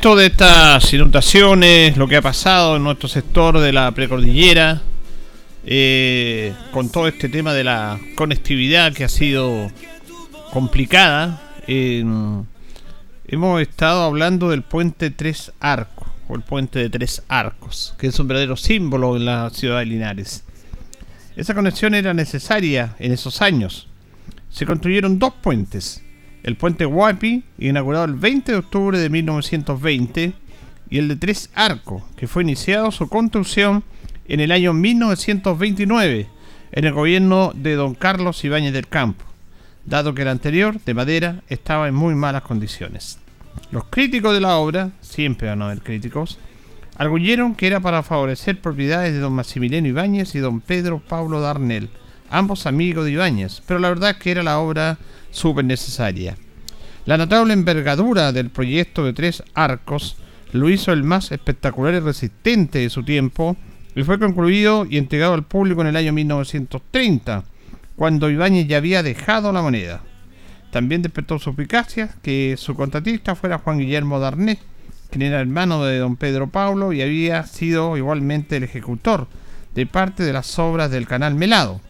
[0.00, 4.80] Esto de estas inundaciones, lo que ha pasado en nuestro sector de la precordillera,
[5.66, 9.70] eh, con todo este tema de la conectividad que ha sido
[10.54, 18.06] complicada, hemos estado hablando del puente Tres Arcos, o el puente de Tres Arcos, que
[18.06, 20.44] es un verdadero símbolo en la ciudad de Linares.
[21.36, 23.86] Esa conexión era necesaria en esos años.
[24.48, 26.02] Se construyeron dos puentes
[26.42, 30.32] el puente Guapi, inaugurado el 20 de octubre de 1920,
[30.90, 33.84] y el de Tres Arcos, que fue iniciado su construcción
[34.26, 36.26] en el año 1929,
[36.72, 39.24] en el gobierno de don Carlos Ibáñez del Campo,
[39.86, 43.18] dado que el anterior, de madera, estaba en muy malas condiciones.
[43.70, 46.38] Los críticos de la obra, siempre van a haber críticos,
[46.96, 51.88] arguyeron que era para favorecer propiedades de don Maximiliano Ibáñez y don Pedro Pablo Darnell,
[52.30, 54.98] ambos amigos de Ibáñez, pero la verdad que era la obra
[55.30, 56.36] súper necesaria.
[57.06, 60.16] La notable envergadura del proyecto de tres arcos
[60.52, 63.56] lo hizo el más espectacular y resistente de su tiempo
[63.94, 67.44] y fue concluido y entregado al público en el año 1930,
[67.96, 70.02] cuando Ibáñez ya había dejado la moneda.
[70.70, 74.60] También despertó su eficacia que su contratista fuera Juan Guillermo Darnet,
[75.10, 79.26] quien era hermano de don Pedro Pablo y había sido igualmente el ejecutor
[79.74, 81.80] de parte de las obras del canal Melado.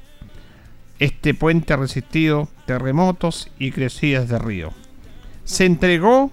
[1.00, 4.70] Este puente ha resistido terremotos y crecidas de río.
[5.44, 6.30] Se entregó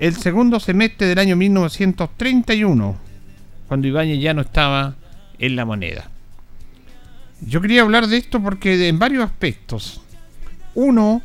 [0.00, 2.96] el segundo semestre del año 1931,
[3.68, 4.96] cuando Ibáñez ya no estaba
[5.38, 6.10] en la moneda.
[7.42, 10.00] Yo quería hablar de esto porque en varios aspectos.
[10.74, 11.22] Uno,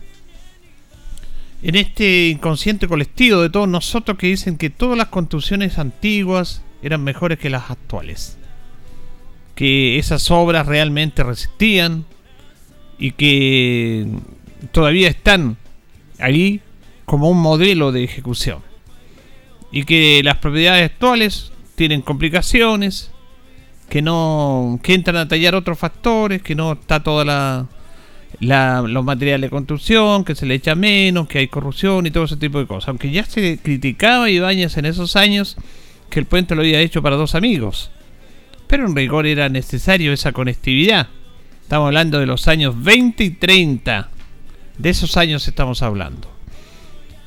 [1.63, 7.03] en este inconsciente colectivo de todos nosotros que dicen que todas las construcciones antiguas eran
[7.03, 8.37] mejores que las actuales.
[9.55, 12.05] Que esas obras realmente resistían,
[12.97, 14.07] y que
[14.71, 15.57] todavía están
[16.19, 16.61] ahí
[17.05, 18.59] como un modelo de ejecución.
[19.71, 23.11] Y que las propiedades actuales tienen complicaciones,
[23.89, 27.67] que no que entran a tallar otros factores, que no está toda la,
[28.39, 32.37] los materiales de construcción, que se le echa menos, que hay corrupción y todo ese
[32.37, 32.89] tipo de cosas.
[32.89, 35.57] Aunque ya se criticaba Ibáñez en esos años
[36.09, 37.91] que el puente lo había hecho para dos amigos.
[38.67, 41.07] Pero en rigor era necesario esa conectividad.
[41.67, 44.07] Estamos hablando de los años 20 y 30.
[44.77, 46.31] De esos años estamos hablando.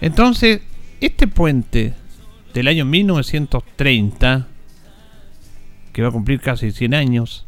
[0.01, 0.63] Entonces,
[1.03, 1.93] este puente
[2.55, 4.49] del año 1930,
[5.93, 7.45] que va a cumplir casi 100 años,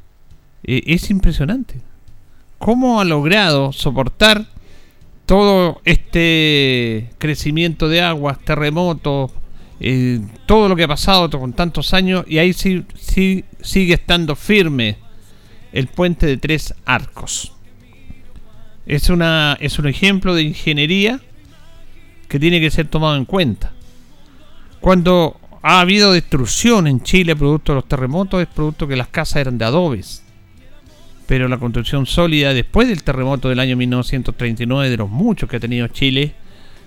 [0.64, 1.81] eh, es impresionante.
[2.58, 4.44] ¿Cómo ha logrado soportar
[5.25, 9.31] todo este crecimiento de aguas, terremotos,
[9.81, 14.37] eh, todo lo que ha pasado con tantos años y ahí sí, sí sigue estando
[14.37, 14.99] firme
[15.72, 17.52] el puente de tres arcos.
[18.86, 21.20] Es, una, es un ejemplo de ingeniería
[22.28, 23.72] que tiene que ser tomado en cuenta.
[24.80, 29.36] Cuando ha habido destrucción en Chile producto de los terremotos, es producto que las casas
[29.36, 30.24] eran de adobes.
[31.26, 35.60] Pero la construcción sólida después del terremoto del año 1939, de los muchos que ha
[35.60, 36.34] tenido Chile,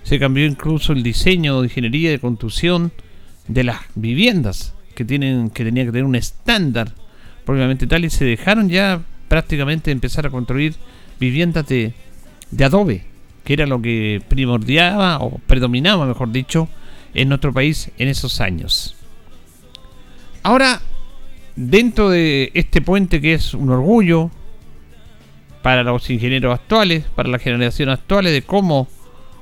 [0.02, 2.92] se cambió incluso el diseño de ingeniería de construcción
[3.48, 6.92] de las viviendas, que, tienen, que tenía que tener un estándar
[7.46, 10.74] propiamente tal y se dejaron ya prácticamente empezar a construir
[11.18, 11.94] viviendas de,
[12.50, 13.04] de adobe,
[13.44, 16.68] que era lo que primordiaba o predominaba, mejor dicho,
[17.14, 18.96] en nuestro país en esos años.
[20.42, 20.82] Ahora,
[21.54, 24.30] dentro de este puente que es un orgullo
[25.62, 28.88] para los ingenieros actuales, para la generación actuales, de cómo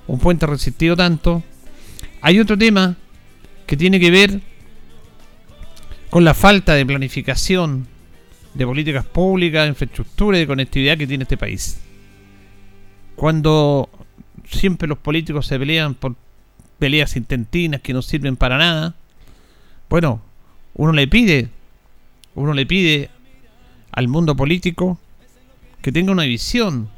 [0.07, 1.43] un puente ha resistido tanto,
[2.21, 2.97] hay otro tema
[3.67, 4.41] que tiene que ver
[6.11, 7.94] con la falta de planificación
[8.55, 11.81] de políticas públicas, de infraestructura y de conectividad que tiene este país.
[13.17, 13.89] Cuando
[14.49, 16.15] siempre los políticos se pelean por
[16.79, 18.95] peleas intentinas que no sirven para nada,
[19.89, 20.23] bueno,
[20.75, 21.49] uno le pide,
[22.35, 23.11] uno le pide
[23.93, 24.99] al mundo político
[25.83, 26.89] que tenga una visión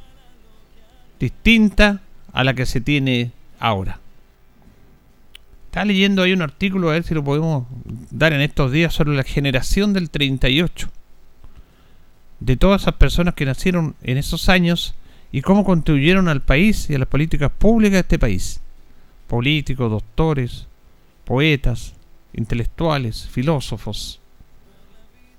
[1.19, 2.00] distinta
[2.32, 4.00] a la que se tiene ahora.
[5.67, 7.67] Está leyendo ahí un artículo, a ver si lo podemos
[8.11, 10.88] dar en estos días, sobre la generación del 38.
[12.41, 14.94] De todas esas personas que nacieron en esos años
[15.33, 18.61] y cómo contribuyeron al país y a las políticas públicas de este país.
[19.27, 20.67] Políticos, doctores,
[21.25, 21.94] poetas,
[22.33, 24.21] intelectuales, filósofos.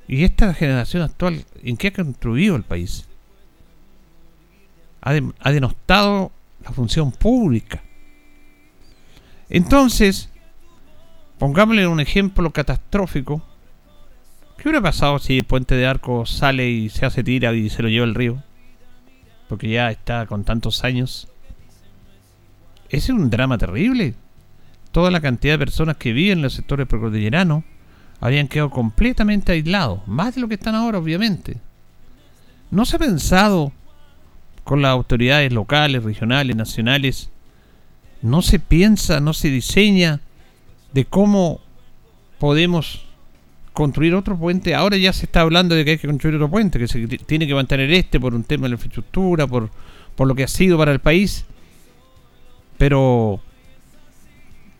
[0.07, 3.07] ¿Y esta generación actual en qué ha contribuido el país?
[5.01, 6.31] Ha, ha denostado
[6.63, 7.83] la función pública.
[9.49, 10.29] Entonces,
[11.39, 13.46] pongámosle un ejemplo catastrófico.
[14.57, 17.83] ¿Qué hubiera pasado si el puente de arco sale y se hace tira y se
[17.83, 18.41] lo lleva el río?
[19.47, 21.27] Porque ya está con tantos años.
[22.89, 24.15] Ese es un drama terrible.
[24.91, 27.63] Toda la cantidad de personas que viven en los sectores precordilleranos
[28.19, 30.05] habían quedado completamente aislados.
[30.07, 31.57] Más de lo que están ahora, obviamente.
[32.71, 33.71] ¿No se ha pensado
[34.63, 37.29] con las autoridades locales, regionales, nacionales,
[38.21, 40.19] no se piensa, no se diseña
[40.91, 41.61] de cómo
[42.37, 43.06] podemos
[43.77, 44.73] construir otro puente.
[44.73, 47.45] Ahora ya se está hablando de que hay que construir otro puente, que se tiene
[47.45, 49.69] que mantener este por un tema de la infraestructura, por,
[50.15, 51.45] por lo que ha sido para el país.
[52.79, 53.39] Pero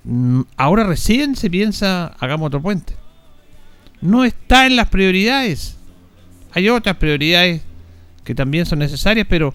[0.04, 2.96] mm, ahora recién se piensa, hagamos otro puente.
[4.02, 5.78] No está en las prioridades.
[6.54, 7.62] Hay otras prioridades
[8.24, 9.54] que también son necesarias, pero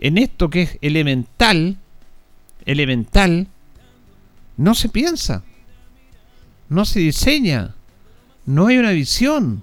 [0.00, 1.78] en esto que es elemental,
[2.66, 3.46] elemental,
[4.58, 5.44] no se piensa,
[6.68, 7.74] no se diseña,
[8.46, 9.62] no hay una visión.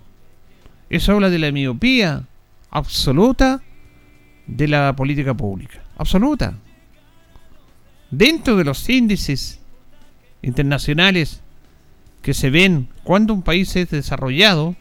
[0.89, 2.23] Eso habla de la miopía
[2.71, 3.61] absoluta
[4.47, 6.55] de la política pública, absoluta.
[8.11, 9.59] Dentro de los índices
[10.41, 11.41] internacionales
[12.21, 14.75] que se ven cuando un país es desarrollado,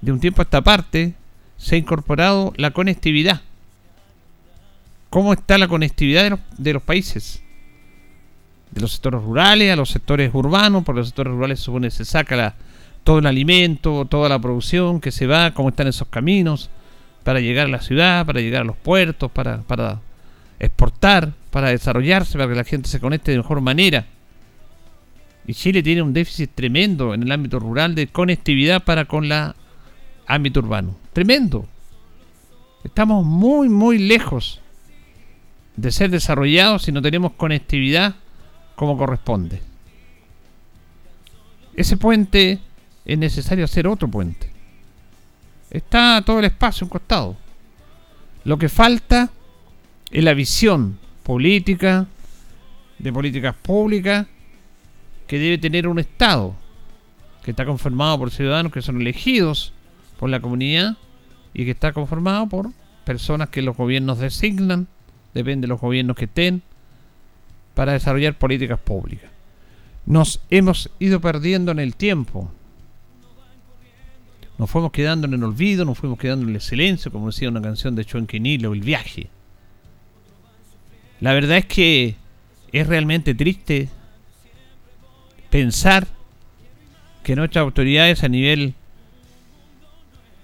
[0.00, 1.14] de un tiempo a esta parte,
[1.56, 3.42] se ha incorporado la conectividad
[5.14, 7.40] cómo está la conectividad de los, países.
[8.72, 12.56] De los sectores rurales a los sectores urbanos, por los sectores rurales supone se saca
[13.04, 16.70] todo el alimento, toda la producción que se va, cómo están esos caminos
[17.22, 20.00] para llegar a la ciudad, para llegar a los puertos, para, para
[20.58, 24.06] exportar, para desarrollarse, para que la gente se conecte de mejor manera.
[25.46, 29.52] Y Chile tiene un déficit tremendo en el ámbito rural de conectividad para con el
[30.26, 30.96] ámbito urbano.
[31.12, 31.66] Tremendo.
[32.82, 34.60] Estamos muy, muy lejos
[35.76, 38.14] de ser desarrollados si no tenemos conectividad
[38.76, 39.60] como corresponde.
[41.74, 42.60] Ese puente
[43.04, 44.50] es necesario hacer otro puente.
[45.70, 47.36] Está todo el espacio en costado.
[48.44, 49.30] Lo que falta
[50.10, 52.06] es la visión política,
[52.98, 54.26] de políticas públicas,
[55.26, 56.54] que debe tener un Estado,
[57.42, 59.72] que está conformado por ciudadanos que son elegidos
[60.18, 60.96] por la comunidad
[61.52, 62.70] y que está conformado por
[63.04, 64.86] personas que los gobiernos designan
[65.34, 66.62] depende de los gobiernos que estén,
[67.74, 69.30] para desarrollar políticas públicas.
[70.06, 72.52] Nos hemos ido perdiendo en el tiempo.
[74.58, 77.60] Nos fuimos quedando en el olvido, nos fuimos quedando en el silencio, como decía una
[77.62, 79.28] canción de Chuenquinilo, El viaje.
[81.20, 82.16] La verdad es que
[82.72, 83.88] es realmente triste
[85.50, 86.06] pensar
[87.22, 88.74] que nuestras autoridades a nivel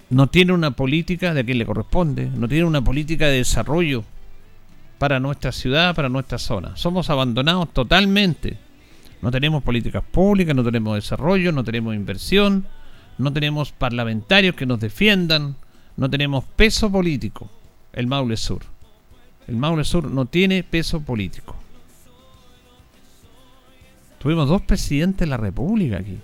[0.09, 4.03] no tienen una política de quien le corresponde, no tienen una política de desarrollo
[4.97, 6.75] para nuestra ciudad, para nuestra zona.
[6.75, 8.57] Somos abandonados totalmente.
[9.21, 12.65] No tenemos políticas públicas, no tenemos desarrollo, no tenemos inversión,
[13.17, 15.55] no tenemos parlamentarios que nos defiendan,
[15.97, 17.49] no tenemos peso político.
[17.93, 18.61] El Maule Sur.
[19.47, 21.55] El Maule Sur no tiene peso político.
[24.19, 26.19] Tuvimos dos presidentes de la República aquí.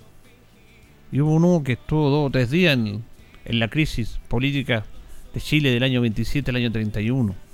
[1.10, 3.04] Y hubo uno que estuvo dos o tres días en,
[3.44, 4.84] la crisis política
[5.32, 7.48] de Chile del año 27 al año 31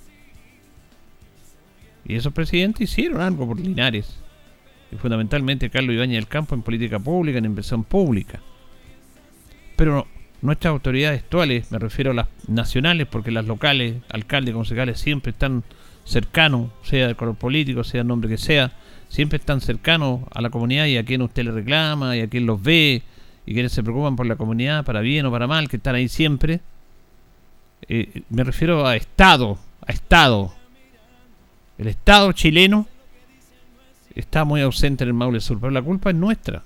[2.05, 4.17] y esos presidentes hicieron algo por Linares.
[4.93, 8.41] Y fundamentalmente Carlos Ibañez del Campo en política pública, en inversión pública.
[9.77, 10.07] Pero
[10.43, 15.65] nuestras autoridades actuales, me refiero a las nacionales, porque las locales, alcaldes, concejales, siempre están
[16.05, 18.73] cercanos, sea del color político, sea el nombre que sea,
[19.09, 22.47] siempre están cercanos a la comunidad y a quien usted le reclama, y a quien
[22.47, 23.03] los ve,
[23.47, 26.09] y quienes se preocupan por la comunidad, para bien o para mal, que están ahí
[26.09, 26.61] siempre.
[27.89, 30.55] Eh, me refiero a Estado, a Estado.
[31.79, 32.87] El Estado chileno
[34.15, 36.63] está muy ausente en el Maule Sur, pero la culpa es nuestra.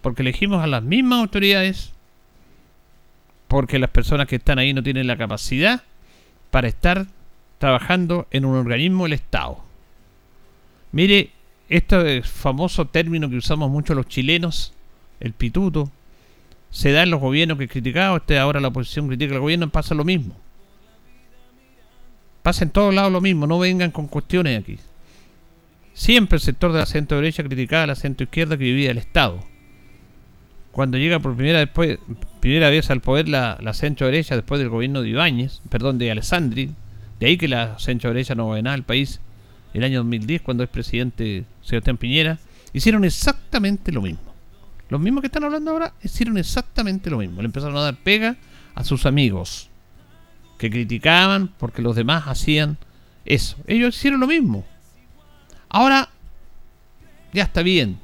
[0.00, 1.92] Porque elegimos a las mismas autoridades,
[3.48, 5.82] porque las personas que están ahí no tienen la capacidad
[6.50, 7.06] para estar
[7.58, 9.58] trabajando en un organismo del Estado.
[10.92, 11.30] Mire,
[11.68, 14.72] este famoso término que usamos mucho los chilenos,
[15.20, 15.90] el pituto,
[16.70, 19.94] se da en los gobiernos que criticamos, este ahora la oposición critica al gobierno, pasa
[19.94, 20.36] lo mismo.
[22.42, 24.78] Pasa en todos lados lo mismo, no vengan con cuestiones aquí.
[25.92, 28.98] Siempre el sector de la centro derecha criticaba a la centro izquierda que vivía el
[28.98, 29.44] Estado.
[30.78, 31.98] Cuando llega por primera, después,
[32.38, 36.08] primera vez al poder la, la centro derecha después del gobierno de Ibáñez, perdón, de
[36.08, 36.70] Alessandri,
[37.18, 39.20] de ahí que la centro derecha no gobernaba el país,
[39.74, 42.38] el año 2010, cuando es presidente Sebastián Piñera,
[42.72, 44.32] hicieron exactamente lo mismo.
[44.88, 47.42] Los mismos que están hablando ahora hicieron exactamente lo mismo.
[47.42, 48.36] Le empezaron a dar pega
[48.76, 49.70] a sus amigos
[50.58, 52.78] que criticaban porque los demás hacían
[53.24, 53.56] eso.
[53.66, 54.64] Ellos hicieron lo mismo.
[55.70, 56.08] Ahora,
[57.32, 57.98] ya está bien.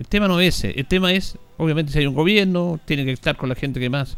[0.00, 0.70] El tema no es ese.
[0.80, 3.90] El tema es, obviamente, si hay un gobierno, tiene que estar con la gente que
[3.90, 4.16] más,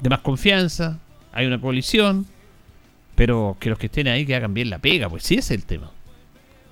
[0.00, 0.98] de más confianza.
[1.32, 2.26] Hay una coalición.
[3.14, 5.64] Pero que los que estén ahí que hagan bien la pega, pues sí es el
[5.64, 5.90] tema.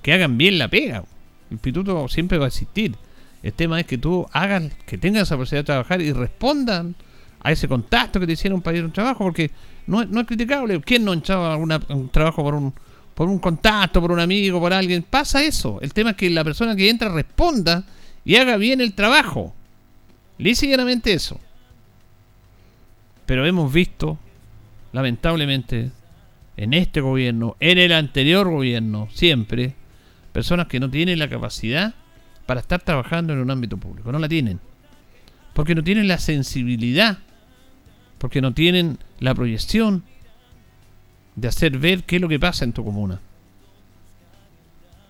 [0.00, 1.04] Que hagan bien la pega.
[1.50, 2.96] El pituto siempre va a existir.
[3.42, 6.94] El tema es que tú hagas, que tengas esa posibilidad de trabajar y respondan
[7.40, 9.50] a ese contacto que te hicieron para ir a un trabajo, porque
[9.86, 10.80] no, no es criticable.
[10.80, 12.72] ¿Quién no echaba un trabajo por un,
[13.14, 15.02] por un contacto, por un amigo, por alguien?
[15.02, 15.78] Pasa eso.
[15.82, 17.84] El tema es que la persona que entra responda
[18.28, 19.54] y haga bien el trabajo.
[20.37, 21.40] Y eso.
[23.25, 24.18] Pero hemos visto,
[24.92, 25.90] lamentablemente,
[26.58, 29.76] en este gobierno, en el anterior gobierno, siempre,
[30.35, 31.94] personas que no tienen la capacidad
[32.44, 34.12] para estar trabajando en un ámbito público.
[34.12, 34.61] No la tienen.
[35.54, 37.20] Porque no tienen la sensibilidad.
[38.18, 40.04] Porque no tienen la proyección
[41.35, 43.23] de hacer ver qué es lo que pasa en tu comuna.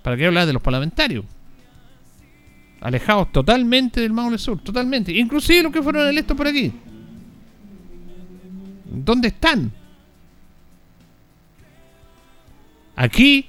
[0.04, 1.24] ¿Para qué hablar de los parlamentarios?
[2.80, 5.12] Alejados totalmente del Maule Sur, totalmente.
[5.12, 6.72] Inclusive los que fueron electos por aquí.
[8.84, 9.72] ¿Dónde están?
[12.96, 13.46] Aquí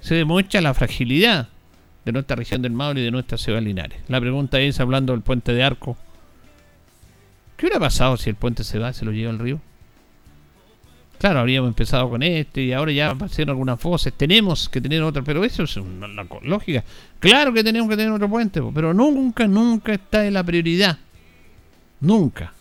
[0.00, 1.48] se demuestra la fragilidad
[2.04, 4.00] de nuestra región del Maule y de nuestra ciudad Linares.
[4.08, 5.96] La pregunta es, hablando del puente de Arco,
[7.56, 9.60] ¿qué hubiera pasado si el puente se va y se lo lleva al río?
[11.20, 14.14] Claro, habríamos empezado con este y ahora ya aparecieron algunas voces.
[14.14, 16.08] Tenemos que tener otra, pero eso es una,
[16.40, 16.82] lógica.
[17.18, 20.96] Claro que tenemos que tener otro puente, pero nunca, nunca está en la prioridad.
[22.00, 22.54] Nunca.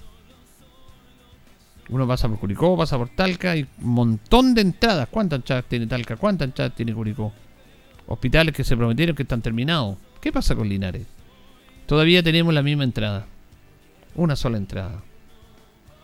[1.87, 5.07] Uno pasa por Curicó, pasa por Talca y un montón de entradas.
[5.09, 6.17] ¿Cuántas entradas tiene Talca?
[6.17, 7.31] ¿Cuántas entradas tiene Curicó?
[8.07, 9.95] hospitales que se prometieron que están terminados.
[10.19, 11.07] ¿Qué pasa con Linares?
[11.85, 13.25] Todavía tenemos la misma entrada.
[14.15, 15.01] Una sola entrada.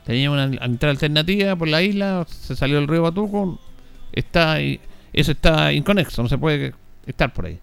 [0.06, 3.60] Teníamos una entrada alternativa por la isla, se salió el río Batuco.
[4.12, 6.74] Está, eso está inconexo, no se puede
[7.08, 7.60] estar por ahí.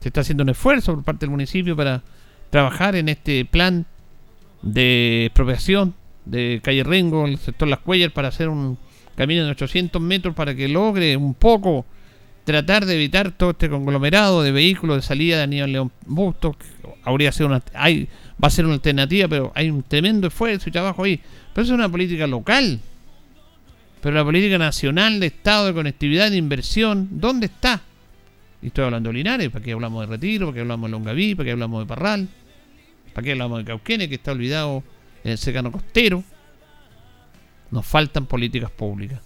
[0.00, 2.02] Se está haciendo un esfuerzo por parte del municipio para
[2.50, 3.84] trabajar en este plan
[4.62, 8.78] de expropiación de calle Rengo, el sector Las Cuellas, para hacer un
[9.16, 11.84] camino de 800 metros para que logre un poco
[12.44, 16.56] tratar de evitar todo este conglomerado de vehículos de salida de Aníbal León Bustos.
[17.02, 18.08] Habría sido una, hay,
[18.42, 21.20] va a ser una alternativa, pero hay un tremendo esfuerzo y trabajo ahí.
[21.52, 22.80] Pero eso es una política local.
[24.00, 27.80] Pero la política nacional de Estado, de conectividad, de inversión, ¿dónde está?
[28.62, 30.46] Y estoy hablando de Linares, ¿para qué hablamos de Retiro?
[30.46, 31.34] ¿Para qué hablamos de Longaví?
[31.34, 32.28] ¿Para qué hablamos de Parral?
[33.14, 34.84] ¿Para qué hablamos de Cauquenes, que está olvidado
[35.24, 36.22] en el secano costero?
[37.70, 39.20] Nos faltan políticas públicas.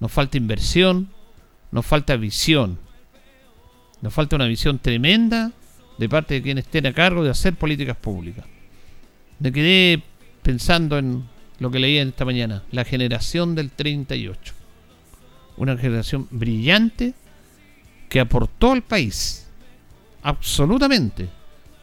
[0.00, 1.08] Nos falta inversión,
[1.70, 2.78] nos falta visión.
[4.00, 5.52] Nos falta una visión tremenda
[5.98, 8.44] de parte de quienes estén a cargo de hacer políticas públicas.
[9.38, 10.02] Me quedé
[10.42, 11.24] pensando en
[11.58, 14.54] lo que leía esta mañana, la generación del 38.
[15.56, 17.14] Una generación brillante
[18.08, 19.46] que aportó al país,
[20.22, 21.28] absolutamente,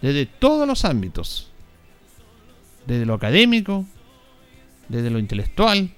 [0.01, 1.49] desde todos los ámbitos,
[2.85, 3.85] desde lo académico,
[4.87, 5.91] desde lo intelectual,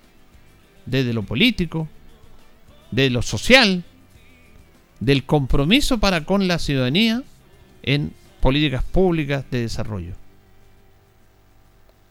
[0.86, 1.88] desde lo político,
[2.92, 3.84] de lo social,
[5.00, 7.24] del compromiso para con la ciudadanía
[7.84, 10.14] en políticas públicas de desarrollo.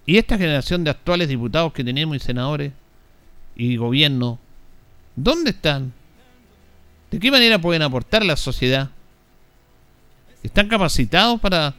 [0.06, 2.72] Y esta generación de actuales diputados que tenemos y senadores
[3.56, 4.38] y gobierno,
[5.14, 5.92] ¿dónde están?
[7.10, 8.90] ¿De qué manera pueden aportar a la sociedad?
[10.42, 11.74] ¿Están capacitados para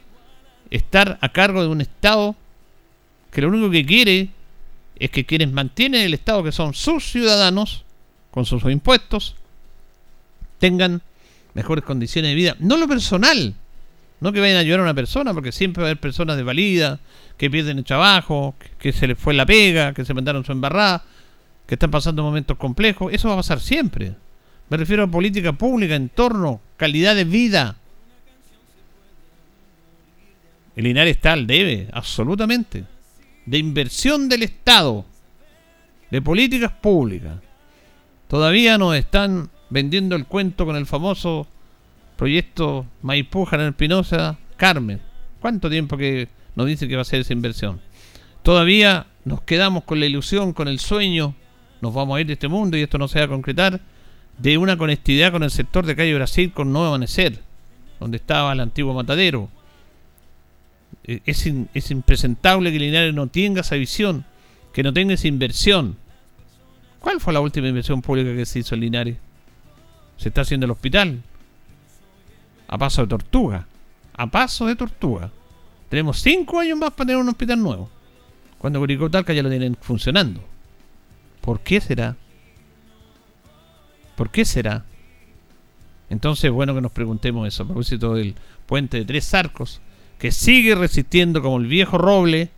[0.70, 2.36] estar a cargo de un Estado
[3.30, 4.28] que lo único que quiere
[4.96, 7.84] es que quienes mantienen el Estado, que son sus ciudadanos,
[8.30, 9.36] con sus impuestos,
[10.58, 11.02] tengan
[11.54, 12.56] mejores condiciones de vida.
[12.60, 13.54] No lo personal,
[14.22, 17.00] No que vayan a ayudar a una persona, porque siempre va a haber personas desvalidas,
[17.36, 21.02] que pierden el trabajo, que se les fue la pega, que se mandaron su embarrada,
[21.66, 23.12] que están pasando momentos complejos.
[23.12, 24.14] Eso va a pasar siempre.
[24.68, 27.74] Me refiero a política pública, entorno, calidad de vida.
[30.76, 32.84] El Linares está al debe, absolutamente.
[33.44, 35.04] De inversión del Estado,
[36.12, 37.40] de políticas públicas.
[38.28, 41.48] Todavía nos están vendiendo el cuento con el famoso
[42.22, 45.00] proyecto Maipú, Janel Pinoza, Carmen.
[45.40, 47.80] ¿Cuánto tiempo que nos dice que va a ser esa inversión?
[48.44, 51.34] Todavía nos quedamos con la ilusión, con el sueño,
[51.80, 53.80] nos vamos a ir de este mundo y esto no se va a concretar,
[54.38, 57.40] de una conectividad con el sector de calle Brasil con Nuevo Amanecer,
[57.98, 59.48] donde estaba el antiguo matadero.
[61.02, 64.24] Eh, es, es impresentable que Linares no tenga esa visión,
[64.72, 65.96] que no tenga esa inversión.
[67.00, 69.16] ¿Cuál fue la última inversión pública que se hizo en Linares?
[70.18, 71.20] Se está haciendo el hospital,
[72.72, 73.66] a paso de tortuga.
[74.14, 75.30] A paso de tortuga.
[75.90, 77.90] Tenemos cinco años más para tener un hospital nuevo.
[78.56, 80.42] Cuando Curicó Talca ya lo tienen funcionando.
[81.42, 82.16] ¿Por qué será?
[84.16, 84.86] ¿Por qué será?
[86.08, 89.82] Entonces, bueno que nos preguntemos eso a propósito del puente de tres arcos,
[90.18, 92.48] que sigue resistiendo como el viejo roble,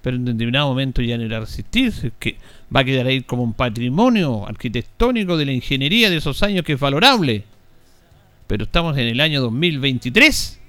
[0.00, 2.38] pero en determinado momento ya no irá a resistir, que
[2.74, 6.72] va a quedar ahí como un patrimonio arquitectónico de la ingeniería de esos años que
[6.72, 7.44] es valorable
[8.46, 10.60] pero estamos en el año 2023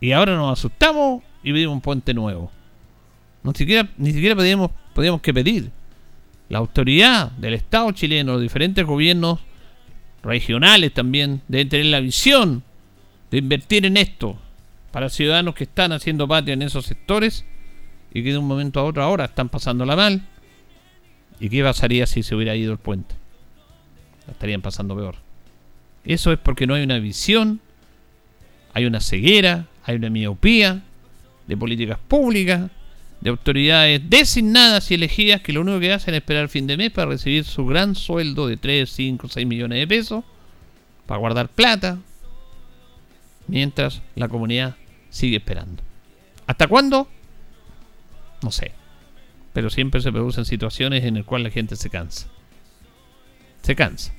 [0.00, 2.50] y ahora nos asustamos y pedimos un puente nuevo.
[3.42, 5.70] Ni siquiera, ni siquiera podíamos, podíamos que pedir.
[6.48, 9.40] La autoridad del Estado chileno, los diferentes gobiernos
[10.22, 12.62] regionales también, deben tener la visión
[13.30, 14.36] de invertir en esto
[14.90, 17.44] para ciudadanos que están haciendo patria en esos sectores
[18.12, 20.22] y que de un momento a otro ahora están pasándola mal.
[21.38, 23.14] ¿Y qué pasaría si se hubiera ido el puente?
[24.30, 25.16] estarían pasando peor.
[26.04, 27.60] Eso es porque no hay una visión,
[28.72, 30.82] hay una ceguera, hay una miopía
[31.46, 32.70] de políticas públicas,
[33.20, 36.90] de autoridades designadas y elegidas que lo único que hacen es esperar fin de mes
[36.90, 40.24] para recibir su gran sueldo de 3, 5, 6 millones de pesos,
[41.06, 41.98] para guardar plata,
[43.46, 44.76] mientras la comunidad
[45.10, 45.82] sigue esperando.
[46.46, 47.08] ¿Hasta cuándo?
[48.42, 48.72] No sé.
[49.52, 52.28] Pero siempre se producen situaciones en las cuales la gente se cansa.
[53.62, 54.14] Se cansa.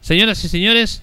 [0.00, 1.02] Señoras y señores,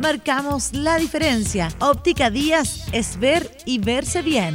[0.00, 1.68] Marcamos la diferencia.
[1.78, 4.54] Óptica Díaz es ver y verse bien.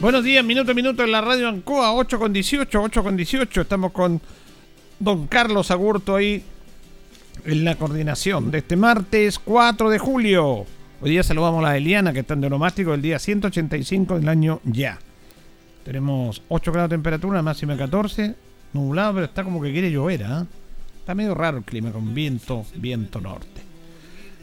[0.00, 3.60] Buenos días, minuto a minuto en la radio Ancoa, 8 con 18, 8 con 18.
[3.60, 4.20] Estamos con
[4.98, 6.42] don Carlos Agurto ahí
[7.44, 10.64] en la coordinación de este martes 4 de julio.
[11.02, 14.60] Hoy día saludamos a la Eliana que está en denomástico el día 185 del año
[14.64, 14.98] ya.
[15.84, 18.34] Tenemos 8 grados de temperatura, máxima 14,
[18.72, 20.46] nublado, pero está como que quiere llover, ¿ah?
[21.10, 23.60] Está medio raro el clima con viento, viento norte.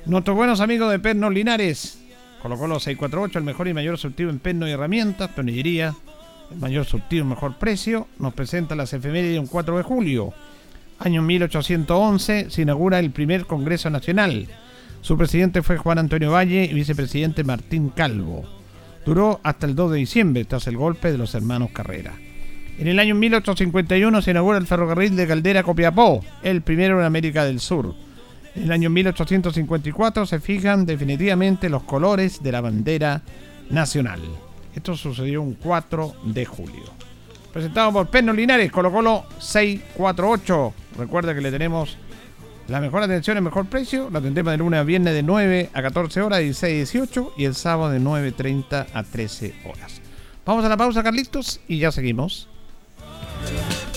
[0.05, 1.97] Nuestros buenos amigos de Pernos Linares
[2.41, 5.95] Colocó los 648, el mejor y mayor surtido en perno y herramientas, tonillería,
[6.51, 8.09] el mayor surtido, el mejor precio.
[8.19, 10.33] Nos presenta las efemérides de un 4 de julio.
[10.99, 14.47] Año 1811 se inaugura el primer Congreso Nacional.
[14.99, 18.43] Su presidente fue Juan Antonio Valle y vicepresidente Martín Calvo.
[19.05, 22.26] Duró hasta el 2 de diciembre, tras el golpe de los hermanos Carrera.
[22.79, 27.43] En el año 1851 se inaugura el ferrocarril de Caldera Copiapó, el primero en América
[27.43, 27.95] del Sur.
[28.55, 33.23] En el año 1854 se fijan definitivamente los colores de la bandera
[33.71, 34.21] nacional.
[34.75, 36.83] Esto sucedió un 4 de julio.
[37.51, 40.73] Presentado por Perno Linares, Colo Colo 648.
[40.99, 41.97] Recuerda que le tenemos
[42.67, 44.11] la mejor atención, el mejor precio.
[44.11, 47.45] La tendremos de lunes a viernes de 9 a 14 horas, 16 a 18 y
[47.45, 49.99] el sábado de 9.30 a 13 horas.
[50.45, 52.47] Vamos a la pausa, Carlitos, y ya seguimos.
[53.45, 53.96] Yeah.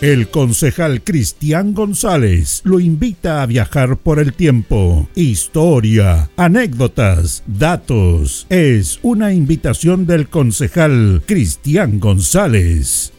[0.00, 5.08] El concejal Cristian González lo invita a viajar por el tiempo.
[5.14, 8.46] Historia, anécdotas, datos.
[8.50, 13.12] Es una invitación del concejal Cristian González.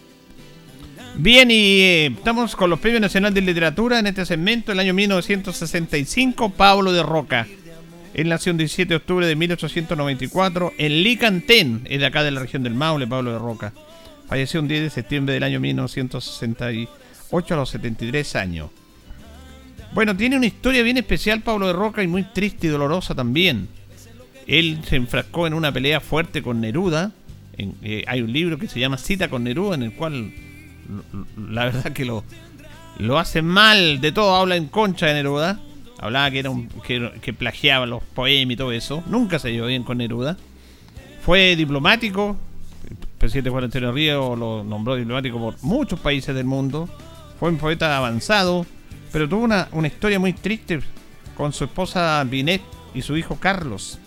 [1.18, 4.94] Bien, y eh, estamos con los Premios Nacional de Literatura en este segmento, el año
[4.94, 7.48] 1965, Pablo de Roca.
[8.14, 12.42] Él nació el 17 de octubre de 1894 en Licantén, es de acá de la
[12.42, 13.74] región del Maule, Pablo de Roca.
[14.28, 18.70] Falleció un 10 de septiembre del año 1968 a los 73 años.
[19.94, 23.70] Bueno, tiene una historia bien especial Pablo de Roca y muy triste y dolorosa también.
[24.48, 27.12] Él se enfrascó en una pelea fuerte con Neruda.
[27.58, 30.34] Eh, hay un libro que se llama Cita con Neruda en el cual
[31.50, 32.24] la verdad que lo,
[32.98, 34.36] lo hace mal de todo.
[34.36, 35.60] Habla en concha de Neruda.
[36.00, 39.04] Hablaba que era un, que, que plagiaba los poemas y todo eso.
[39.08, 40.38] Nunca se llevó bien con Neruda.
[41.22, 42.38] Fue diplomático,
[43.18, 46.90] presidente Juan Antonio Río lo nombró diplomático por muchos países del mundo.
[47.40, 48.66] Fue un poeta avanzado,
[49.12, 50.80] pero tuvo una, historia muy triste
[51.36, 52.62] con su esposa Binet
[52.94, 54.00] y su hijo Carlos.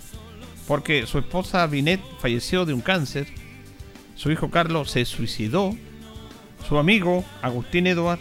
[0.66, 3.27] Porque su esposa Binet falleció de un cáncer,
[4.14, 5.75] su hijo Carlos se suicidó,
[6.68, 8.21] su amigo Agustín Edward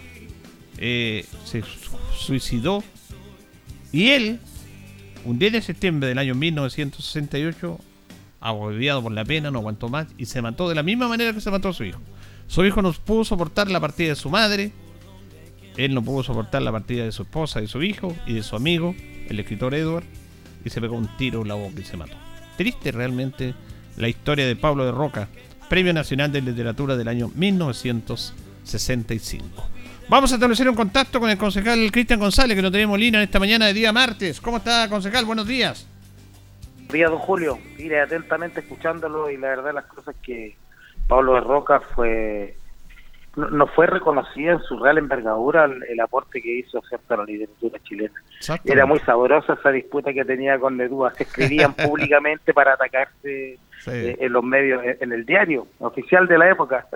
[0.77, 1.63] eh, se
[2.17, 2.83] suicidó
[3.91, 4.39] y él,
[5.25, 7.79] un 10 de septiembre del año 1968,
[8.49, 11.41] agobiado por la pena, no aguantó más y se mató de la misma manera que
[11.41, 11.99] se mató su hijo.
[12.47, 14.71] Su hijo no pudo soportar la partida de su madre,
[15.75, 18.55] él no pudo soportar la partida de su esposa, de su hijo y de su
[18.55, 18.95] amigo,
[19.29, 20.05] el escritor Edward,
[20.63, 22.15] y se pegó un tiro en la boca y se mató.
[22.57, 23.53] Triste realmente
[23.97, 25.27] la historia de Pablo de Roca,
[25.69, 29.67] Premio Nacional de Literatura del año 1965.
[30.09, 33.25] Vamos a establecer un contacto con el concejal Cristian González, que lo tenemos línea en
[33.25, 34.39] esta mañana de día martes.
[34.39, 35.25] ¿Cómo está, concejal?
[35.25, 35.85] Buenos días
[36.87, 37.57] día, don Julio.
[37.77, 40.55] Mire, atentamente escuchándolo y la verdad las cosas que
[41.07, 42.55] Pablo de Roca fue
[43.37, 48.13] no, fue reconocida en su real envergadura el, aporte que hizo a la literatura chilena.
[48.65, 51.13] Era muy sabrosa esa disputa que tenía con Neruda.
[51.13, 56.49] Se escribían públicamente para atacarse eh, en los medios, en el diario oficial de la
[56.49, 56.87] época.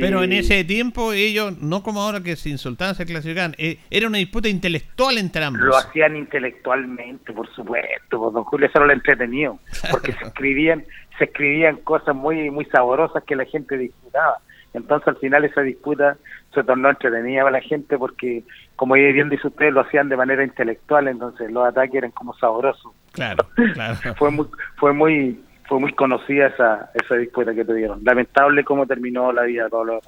[0.00, 4.06] Pero en ese tiempo ellos, no como ahora que se insultaban, se clasificaban, eh, era
[4.06, 5.62] una disputa intelectual entre ambos.
[5.62, 9.58] Lo hacían intelectualmente, por supuesto, pues, don Julio eso era lo entretenido,
[9.90, 10.84] porque se escribían,
[11.18, 14.38] se escribían cosas muy, muy saborosas que la gente disfrutaba.
[14.74, 16.18] Entonces al final esa disputa
[16.52, 18.44] se tornó entretenida para la gente porque,
[18.76, 22.92] como bien dice usted, lo hacían de manera intelectual, entonces los ataques eran como saborosos.
[23.12, 23.96] Claro, claro.
[24.18, 28.02] fue muy, fue muy fue muy conocida esa, esa disputa que tuvieron.
[28.04, 30.00] Lamentable cómo terminó la vida de Pablo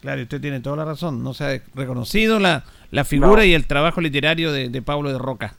[0.00, 1.24] Claro, usted tiene toda la razón.
[1.24, 5.54] No se ha reconocido la, la figura y el trabajo literario de, Pablo de Roca.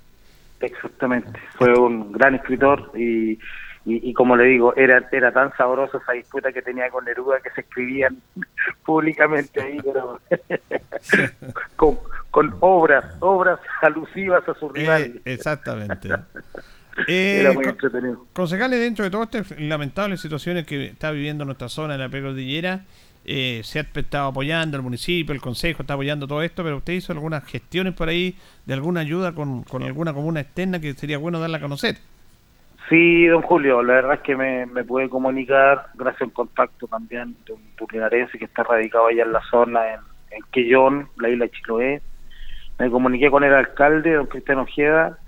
[0.61, 1.39] Exactamente.
[1.57, 3.37] Fue un gran escritor y,
[3.85, 7.49] y, como le digo, era era tan sabrosa esa disputa que tenía con Neruda que
[7.51, 8.17] se escribían
[8.85, 10.19] públicamente ahí, pero
[11.75, 11.99] con,
[12.31, 15.01] con, obras, obras alusivas a su rival.
[15.03, 16.09] Eh, exactamente.
[17.07, 18.25] Eh, era muy entretenido.
[18.33, 22.85] Concejales, dentro de todas estas lamentables situaciones que está viviendo nuestra zona de la precordillera,
[23.23, 26.93] eh, se ha estado apoyando el municipio, el consejo está apoyando todo esto, pero usted
[26.93, 31.17] hizo algunas gestiones por ahí de alguna ayuda con, con alguna comuna externa que sería
[31.17, 31.97] bueno darla a conocer.
[32.89, 37.35] Sí, don Julio, la verdad es que me, me pude comunicar, gracias al contacto también
[37.45, 39.99] de un pulinarense que está radicado allá en la zona, en,
[40.31, 42.01] en Quellón, la isla de Chiloé.
[42.79, 45.19] Me comuniqué con el alcalde, don Cristiano Ojeda,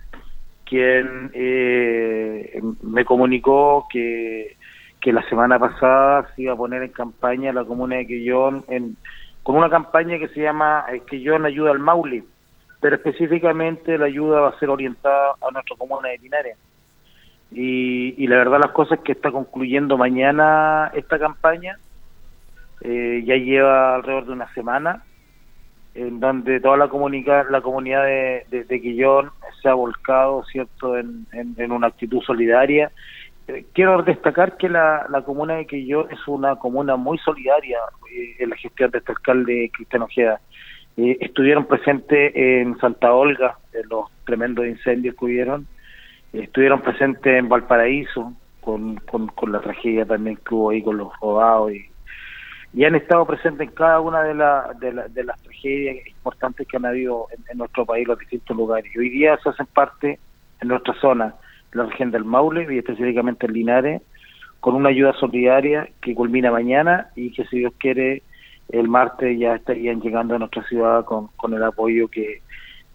[0.69, 4.55] quien eh, me comunicó que,
[5.01, 8.95] que la semana pasada se iba a poner en campaña la comuna de Quellón en,
[9.41, 12.23] con una campaña que se llama eh, Quellón Ayuda al Maule,
[12.79, 16.57] pero específicamente la ayuda va a ser orientada a nuestra comuna de Linares.
[17.51, 21.79] Y, la verdad las cosas que está concluyendo mañana esta campaña,
[22.81, 25.03] eh, ya lleva alrededor de una semana,
[25.95, 26.85] en donde toda la,
[27.49, 32.91] la comunidad de, de, Quillón se ha volcado cierto en, en, una actitud solidaria.
[33.47, 37.79] Eh, quiero destacar que la, la comuna de Quillón es una comuna muy solidaria
[38.11, 40.39] eh, en la gestión de este alcalde Cristiano Ojeda.
[40.95, 45.67] estuvieron presentes en Santa Olga, en los tremendos incendios que hubieron,
[46.33, 51.71] estuvieron presentes en Valparaíso con, con, la tragedia también que hubo ahí con los robados
[51.73, 51.88] y,
[52.73, 57.27] y han estado presentes en cada una de, de, las tragedias importantes que han habido
[57.49, 58.91] en, nuestro país, los distintos lugares.
[58.93, 60.19] Y hoy día se hacen parte
[60.61, 61.33] en nuestra zona,
[61.73, 64.01] la región del Maule y específicamente en Linares,
[64.59, 68.21] con una ayuda solidaria que culmina mañana y que si Dios quiere
[68.69, 72.41] el martes ya estarían llegando a nuestra ciudad con, el apoyo que,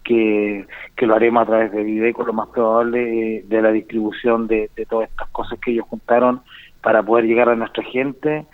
[0.03, 0.65] que,
[1.01, 5.09] lo haremos a través de Videco, lo más probable, eh, de la distribución de, todas
[5.09, 6.41] estas cosas que ellos juntaron
[6.81, 8.45] para poder llegar a nuestra gente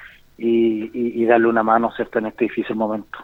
[0.43, 3.19] y, darle una mano, ¿cierto?, en este difícil momento.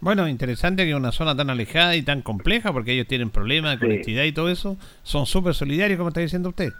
[0.00, 3.86] Bueno, interesante que una zona tan alejada y tan compleja, porque ellos tienen problemas de
[3.86, 6.72] conectividad y todo eso, son súper solidarios, como está diciendo usted.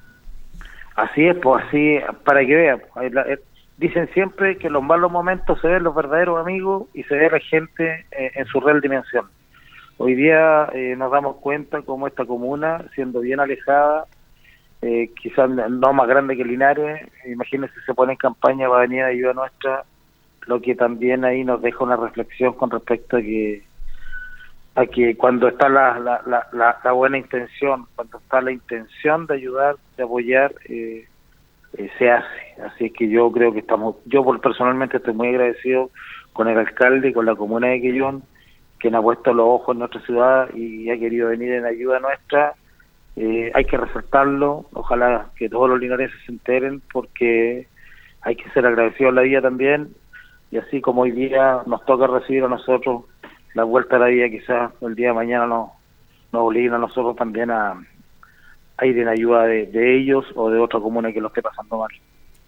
[0.97, 3.39] Así es, pues así, para que vean, eh,
[3.79, 7.31] dicen siempre que en los malos momentos se ven los verdaderos amigos y se ve
[7.31, 9.27] la gente eh, en su real dimensión.
[9.99, 14.07] Hoy día eh, nos damos cuenta como esta comuna, siendo bien alejada,
[14.83, 19.05] eh, quizás no más grande que Linares, imagínense se pone en campaña va a venir
[19.05, 19.85] ayuda nuestra,
[20.47, 23.63] lo que también ahí nos deja una reflexión con respecto a que
[24.75, 29.77] a que cuando está la, la, la, buena intención, cuando está la intención de ayudar,
[29.97, 31.07] de apoyar, eh,
[31.77, 32.63] eh, se hace.
[32.65, 35.91] Así que yo creo que estamos, yo personalmente estoy muy agradecido
[36.33, 38.23] con el alcalde y con la comuna de Quillón,
[38.79, 42.55] quien ha puesto los ojos en nuestra ciudad y ha querido venir en ayuda nuestra.
[43.17, 47.69] Eh, hay que resaltarlo, ojalá que todos los linarenses se enteren porque
[48.23, 49.91] hay que ser agradecidos a la vida también
[50.51, 53.05] y así como hoy día nos toca recibir a nosotros
[53.55, 55.71] la vuelta a la vida, quizás el día de mañana nos,
[56.33, 57.75] nos obliguen a nosotros también a,
[58.83, 61.91] ir en ayuda de, de ellos o de otra comuna que lo esté pasando mal.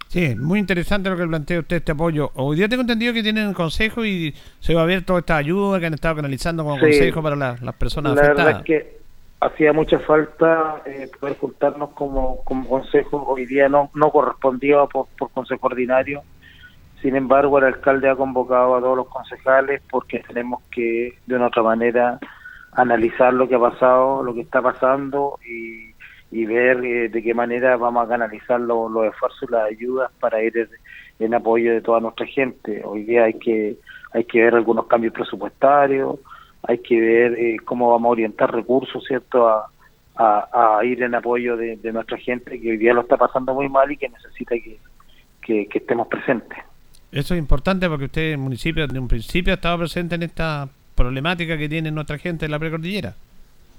[0.09, 2.31] Sí, muy interesante lo que plantea usted, este apoyo.
[2.35, 5.37] Hoy día tengo entendido que tienen un consejo y se va a ver toda esta
[5.37, 8.39] ayuda que han estado canalizando como consejo para las personas la afectadas.
[8.39, 9.04] La verdad es que
[9.45, 13.25] hacía mucha falta eh, poder juntarnos como, como consejo.
[13.27, 16.23] Hoy día no, no correspondía por, por consejo ordinario.
[17.03, 21.49] Sin embargo, el alcalde ha convocado a todos los concejales porque tenemos que, de una
[21.49, 22.19] otra manera,
[22.73, 27.77] analizar lo que ha pasado, lo que está pasando y ver eh, de qué manera
[27.77, 30.69] vamos a canalizar los esfuerzos y las ayudas para ir
[31.21, 32.83] en apoyo de toda nuestra gente.
[32.85, 33.77] Hoy día hay que
[34.13, 36.19] hay que ver algunos cambios presupuestarios,
[36.67, 39.71] hay que ver eh, cómo vamos a orientar recursos, ¿cierto?, a,
[40.17, 43.91] a, ir en apoyo de, nuestra gente que hoy día lo está pasando muy mal
[43.91, 44.79] y que necesita que,
[45.67, 46.59] que, estemos presentes.
[47.11, 50.69] Eso es importante porque usted, el municipio, desde un principio ha estado presente en esta
[50.95, 53.15] problemática que tiene nuestra gente en la precordillera.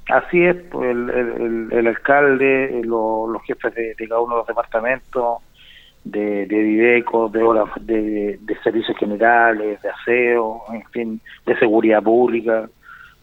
[0.10, 5.40] Así es, pues el, el, alcalde, los jefes de, cada uno de los departamentos,
[6.04, 7.42] de, de Viveco, de,
[7.82, 12.70] de, de servicios generales, de aseo, en fin, de seguridad pública,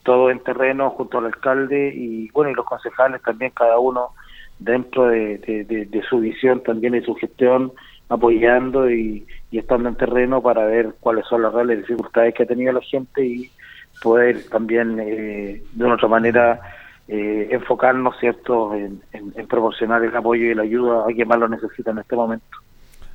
[0.03, 4.11] todo en terreno junto al alcalde y bueno, y los concejales también, cada uno
[4.59, 7.73] dentro de, su visión también y su gestión,
[8.09, 12.73] apoyando y, estando en terreno para ver cuáles son las reales dificultades que ha tenido
[12.73, 13.51] la gente y
[14.03, 16.61] poder también eh, de una otra manera
[17.09, 19.03] eh, enfocarnos cierto en,
[19.49, 22.47] proporcionar el apoyo y la ayuda a quien más lo necesita en este momento.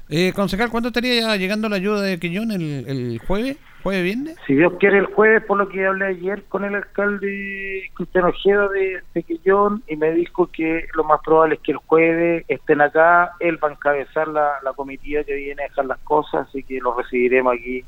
[0.10, 2.52] Eh, concejal, ¿cuándo estaría llegando la ayuda de Quillón?
[2.52, 3.58] ¿El, jueves?
[3.84, 4.38] ¿Jueves, viernes?
[4.48, 8.70] Si Dios quiere, el jueves, por lo que hablé ayer con el alcalde Cristiano Ojeda
[8.70, 12.80] de, de Quillón, y me dijo que lo más probable es que el jueves estén
[12.80, 13.32] acá.
[13.42, 16.80] Él va a encabezar la, la comitiva que viene a dejar las cosas, así que
[16.80, 17.84] lo recibiremos aquí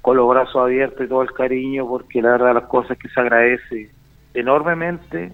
[0.00, 3.20] con los brazos abiertos y todo el cariño, porque la verdad las cosas que se
[3.20, 3.90] agradece
[4.34, 5.32] enormemente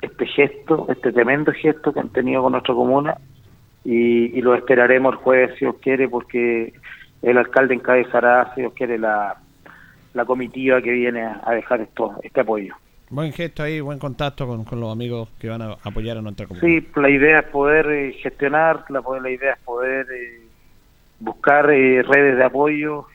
[0.00, 3.16] este gesto, este tremendo gesto que han tenido con nuestra comuna
[3.88, 6.72] y, lo esperaremos el jueves si Dios quiere porque
[7.22, 9.36] el alcalde encabezará si Dios quiere la,
[10.14, 12.74] la comitiva que viene a dejar esto este apoyo.
[13.08, 16.46] Buen gesto ahí, buen contacto con, con, los amigos que van a apoyar a nuestra
[16.46, 16.82] comunidad.
[16.82, 20.40] Sí, la idea es poder eh, gestionar, la, la, idea es poder eh,
[21.20, 23.06] buscar eh, redes de apoyo.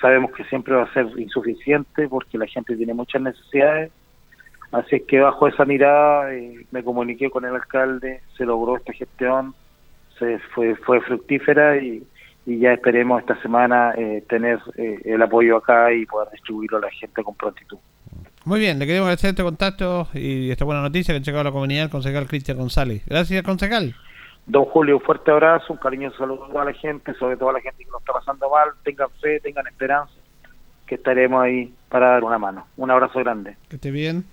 [0.00, 3.90] sabemos que siempre va a ser insuficiente porque la gente tiene muchas necesidades
[4.72, 8.92] Así es que bajo esa mirada eh, me comuniqué con el alcalde, se logró esta
[8.92, 9.54] gestión,
[10.18, 12.06] se fue, fue fructífera y,
[12.48, 16.90] ya esperemos esta semana eh, tener eh, el apoyo acá y poder distribuirlo a la
[16.92, 17.76] gente con prontitud.
[18.44, 21.44] Muy bien, le queremos agradecer este contacto y esta buena noticia que ha llegado a
[21.44, 23.02] la comunidad el concejal Cristian González.
[23.04, 23.96] Gracias, concejal.
[24.46, 27.54] Don Julio, un fuerte abrazo, un cariñoso saludo a toda la gente, sobre todo a
[27.54, 28.68] la gente que nos está pasando mal.
[28.84, 30.14] Tengan fe, tengan esperanza,
[30.86, 32.68] que estaremos ahí para dar una mano.
[32.76, 33.56] Un abrazo grande.
[33.68, 34.24] Que esté bien.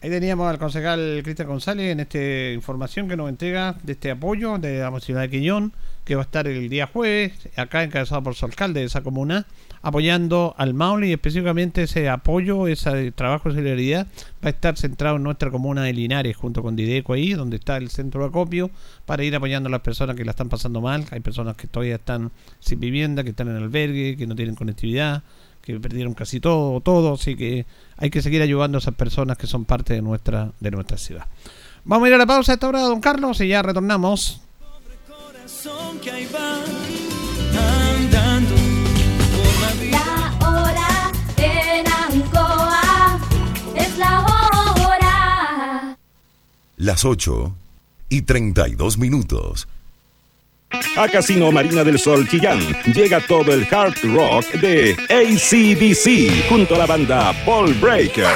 [0.00, 4.56] Ahí teníamos al concejal Cristian González en esta información que nos entrega de este apoyo
[4.56, 5.72] de la ciudad de Quillón,
[6.04, 9.46] que va a estar el día jueves, acá encabezado por su alcalde de esa comuna,
[9.82, 14.06] apoyando al Maule y específicamente ese apoyo, ese trabajo de solidaridad
[14.44, 17.76] va a estar centrado en nuestra comuna de Linares, junto con Dideco ahí, donde está
[17.76, 18.70] el centro de acopio,
[19.04, 21.06] para ir apoyando a las personas que la están pasando mal.
[21.10, 22.30] Hay personas que todavía están
[22.60, 25.24] sin vivienda, que están en albergue, que no tienen conectividad
[25.74, 27.66] que perdieron casi todo, todo, así que
[27.98, 31.26] hay que seguir ayudando a esas personas que son parte de nuestra, de nuestra ciudad.
[31.84, 34.40] Vamos a ir a la pausa a esta hora, don Carlos, y ya retornamos.
[39.90, 43.20] La hora en Ancoa
[43.76, 45.98] es la hora.
[46.78, 47.54] Las 8
[48.08, 49.68] y 32 minutos.
[50.98, 52.58] A Casino Marina del Sol Chillán
[52.92, 58.26] llega todo el hard rock de ACDC junto a la banda Ball Breaker.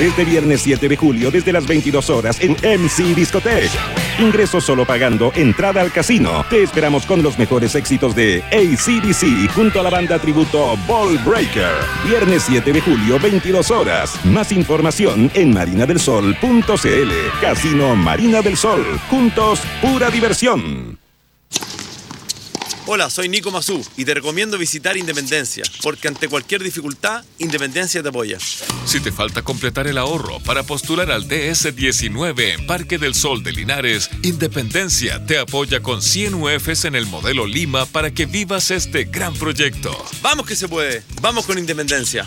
[0.00, 3.70] Este viernes 7 de julio desde las 22 horas en MC Discotech.
[4.18, 6.44] Ingreso solo pagando entrada al casino.
[6.50, 11.76] Te esperamos con los mejores éxitos de ACDC junto a la banda tributo Ball Breaker.
[12.06, 14.24] Viernes 7 de julio 22 horas.
[14.26, 17.40] Más información en marinadelsol.cl.
[17.40, 18.84] Casino Marina del Sol.
[19.08, 21.03] Juntos, pura diversión.
[22.86, 28.10] Hola, soy Nico Mazú y te recomiendo visitar Independencia, porque ante cualquier dificultad, Independencia te
[28.10, 28.38] apoya.
[28.84, 33.52] Si te falta completar el ahorro para postular al DS19 en Parque del Sol de
[33.52, 39.04] Linares, Independencia te apoya con 100 UFs en el modelo Lima para que vivas este
[39.04, 39.96] gran proyecto.
[40.20, 42.26] Vamos que se puede, vamos con Independencia.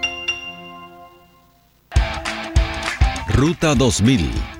[3.33, 4.50] Ruta 2000.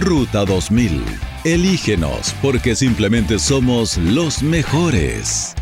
[0.00, 1.04] Ruta 2000.
[1.44, 5.54] Elígenos porque simplemente somos los mejores.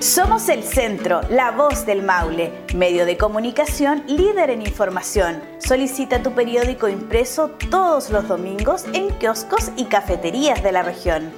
[0.00, 5.40] Somos del Centro, la voz del Maule, medio de comunicación líder en información.
[5.58, 11.30] Solicita tu periódico impreso todos los domingos en kioscos y cafeterías de la región.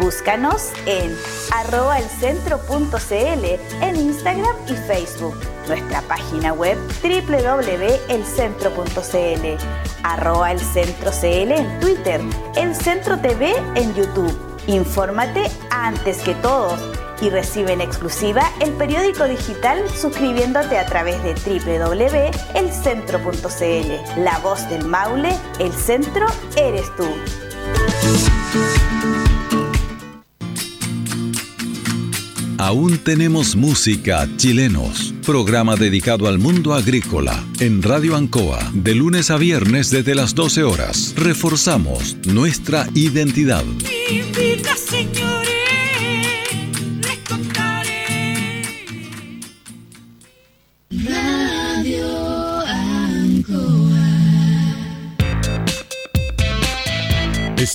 [0.00, 1.12] Búscanos en
[1.52, 5.57] arroba elcentro.cl en Instagram y Facebook.
[5.68, 9.64] Nuestra página web www.elcentro.cl
[10.02, 12.22] arroba elcentro.cl en Twitter,
[12.56, 14.34] El Centro TV en YouTube.
[14.66, 16.80] Infórmate antes que todos
[17.20, 24.22] y recibe en exclusiva el periódico digital suscribiéndote a través de www.elcentro.cl.
[24.22, 27.08] La voz del Maule, el centro eres tú.
[32.58, 35.14] Aún tenemos música chilenos.
[35.24, 40.64] Programa dedicado al mundo agrícola en Radio Ancoa de lunes a viernes desde las 12
[40.64, 41.14] horas.
[41.16, 43.64] Reforzamos nuestra identidad.
[44.76, 45.87] señores.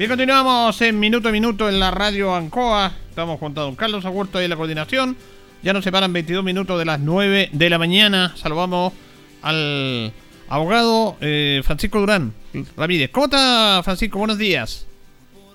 [0.00, 2.90] Bien, continuamos en minuto a minuto en la radio Ancoa.
[3.10, 5.14] Estamos junto a don Carlos Agurto en la coordinación.
[5.62, 8.34] Ya nos separan 22 minutos de las 9 de la mañana.
[8.34, 8.94] Saludamos
[9.42, 10.10] al
[10.48, 12.32] abogado eh, Francisco Durán
[12.78, 13.10] Ramírez.
[13.10, 14.18] ¿Cómo está, Francisco?
[14.18, 14.86] Buenos días.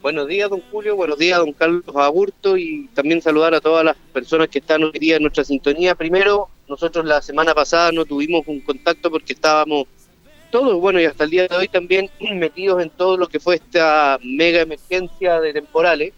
[0.03, 0.95] Buenos días, don Julio.
[0.95, 2.55] Buenos días, don Carlos Agurto.
[2.55, 5.95] Y también saludar a todas las personas que están hoy día en nuestra sintonía.
[5.95, 9.87] Primero, nosotros la semana pasada no tuvimos un contacto porque estábamos
[10.55, 13.55] todos, bueno, y hasta el día de hoy también metidos en todo lo que fue
[13.55, 16.13] esta mega emergencia de temporales.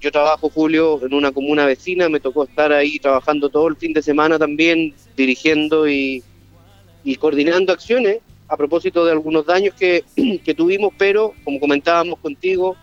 [0.00, 3.92] Yo trabajo, Julio, en una comuna vecina, me tocó estar ahí trabajando todo el fin
[3.92, 6.24] de semana también, dirigiendo y,
[7.18, 10.02] coordinando acciones a propósito de algunos daños que,
[10.56, 12.74] tuvimos, pero como comentábamos contigo,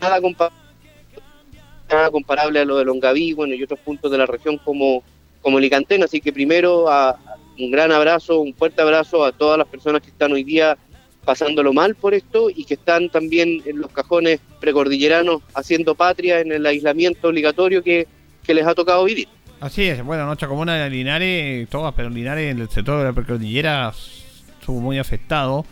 [0.00, 0.20] nada,
[1.90, 5.02] nada comparable a lo de Longaví, bueno, y otros puntos de la región como,
[5.42, 7.18] como Licantén, así que primero a,
[7.58, 10.76] un gran abrazo, un fuerte abrazo a todas las personas que están hoy día
[11.24, 16.52] pasándolo mal por esto y que están también en los cajones precordilleranos haciendo patria en
[16.52, 18.06] el aislamiento obligatorio que,
[18.46, 19.26] les ha tocado vivir.
[19.60, 23.12] Así es, bueno, nuestra comuna de Linares, todas, pero Linares en el sector de la
[23.14, 23.90] precordillera
[24.60, 25.64] estuvo muy afectado.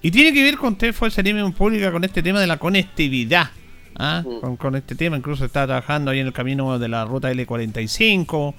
[0.00, 3.50] Y tiene que ver con usted fue en pública con este tema de la conectividad.
[3.96, 4.22] ¿ah?
[4.40, 8.54] Con, con, este tema, incluso está trabajando ahí en el camino de la ruta L45,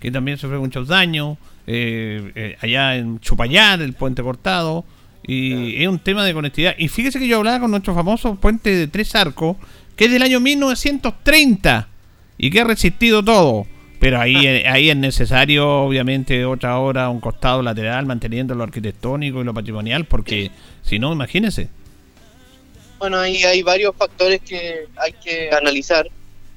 [0.00, 1.36] que también sufrió muchos daños.
[1.66, 4.84] Eh, eh, allá en Chupayar, el puente cortado.
[5.26, 6.74] Y es un tema de conectividad.
[6.78, 9.56] Y fíjese que yo hablaba con nuestro famoso puente de tres arcos,
[9.96, 11.88] que es del año 1930
[12.38, 13.66] y que ha resistido todo.
[13.98, 14.72] Pero ahí, ah.
[14.72, 20.06] ahí es necesario, obviamente, otra hora, un costado lateral, manteniendo lo arquitectónico y lo patrimonial,
[20.06, 20.50] porque
[20.82, 21.68] si no, imagínese.
[22.98, 26.08] Bueno, ahí hay varios factores que hay que analizar.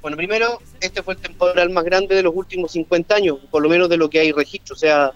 [0.01, 3.69] Bueno, primero, este fue el temporal más grande de los últimos 50 años, por lo
[3.69, 4.75] menos de lo que hay registro.
[4.75, 5.11] O sea,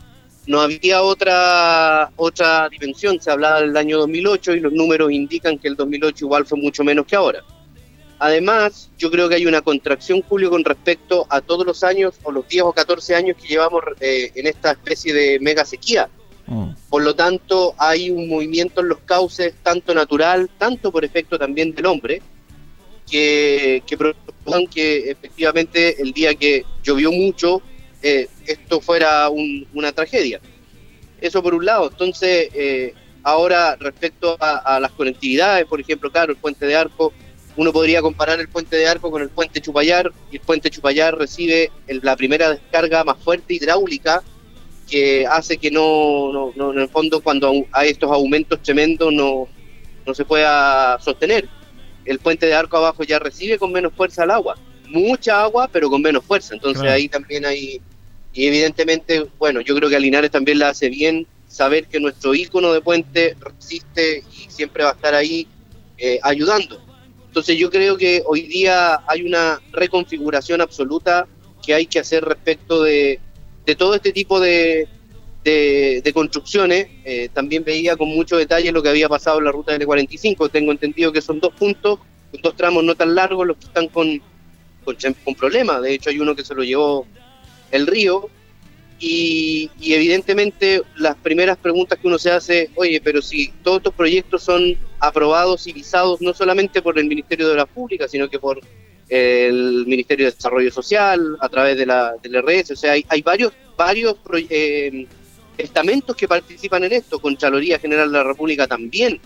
[0.46, 3.20] no había otra otra dimensión.
[3.22, 6.84] Se hablaba del año 2008 y los números indican que el 2008 igual fue mucho
[6.84, 7.44] menos que ahora.
[8.20, 12.32] Además, yo creo que hay una contracción, Julio, con respecto a todos los años o
[12.32, 16.10] los 10 o 14 años que llevamos eh, en esta especie de mega sequía.
[16.48, 16.70] Mm.
[16.90, 21.76] Por lo tanto, hay un movimiento en los cauces, tanto natural, tanto por efecto también
[21.76, 22.22] del hombre,
[23.10, 23.98] que, que
[24.70, 27.62] que efectivamente el día que llovió mucho,
[28.02, 30.40] eh, esto fuera una tragedia.
[31.20, 31.90] Eso por un lado.
[31.90, 32.94] Entonces, eh,
[33.24, 37.12] ahora respecto a, las conectividades, por ejemplo, claro, el puente de Arco,
[37.58, 41.18] uno podría comparar el puente de Arco con el puente Chupayar, y el puente Chupayar
[41.18, 44.24] recibe la primera descarga más fuerte hidráulica
[44.88, 49.48] que hace que no, no, en el fondo, cuando hay estos aumentos tremendos, no,
[50.06, 51.50] no se pueda sostener.
[52.08, 54.58] El puente de Arco abajo ya recibe con menos fuerza el agua.
[54.88, 56.56] Mucha agua, pero con menos fuerza.
[56.56, 57.82] Entonces ahí también hay.
[58.34, 62.34] Y evidentemente, bueno, yo creo que a Linares también le hace bien saber que nuestro
[62.36, 65.48] ícono de puente resiste y siempre va a estar ahí
[65.98, 66.82] eh, ayudando.
[67.28, 71.28] Entonces yo creo que hoy día hay una reconfiguración absoluta
[71.64, 73.20] que hay que hacer respecto de,
[73.78, 74.88] todo este tipo de,
[75.52, 76.88] de, construcciones.
[77.06, 80.52] Eh, también veía con mucho detalle lo que había pasado en la ruta L45.
[80.52, 82.00] Tengo entendido que son dos puntos,
[82.42, 84.22] dos tramos no tan largos los que están con,
[84.84, 85.82] con, con problemas.
[85.82, 87.06] De hecho hay uno que se lo llevó
[87.72, 88.30] el río
[89.00, 94.44] y, evidentemente las primeras preguntas que uno se hace, oye, pero si todos estos proyectos
[94.44, 98.60] son aprobados y visados no solamente por el Ministerio de la Pública, sino que por
[99.10, 103.22] el Ministerio de Desarrollo Social, a través de la, del RS, o sea, hay, hay
[103.22, 104.16] varios, varios
[104.50, 105.06] eh,
[105.58, 109.20] estamentos que participan en esto, Contraloría General de la República también.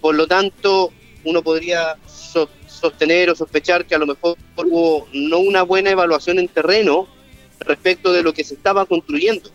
[0.00, 0.92] Por lo tanto,
[1.24, 6.48] uno podría sostener o sospechar que a lo mejor hubo no una buena evaluación en
[6.48, 7.08] terreno,
[7.60, 9.50] respecto de lo que se estaba construyendo.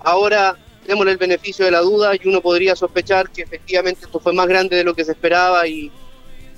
[0.00, 4.32] Ahora tenemos el beneficio de la duda y uno podría sospechar que efectivamente esto fue
[4.32, 5.92] más grande de lo que se esperaba y,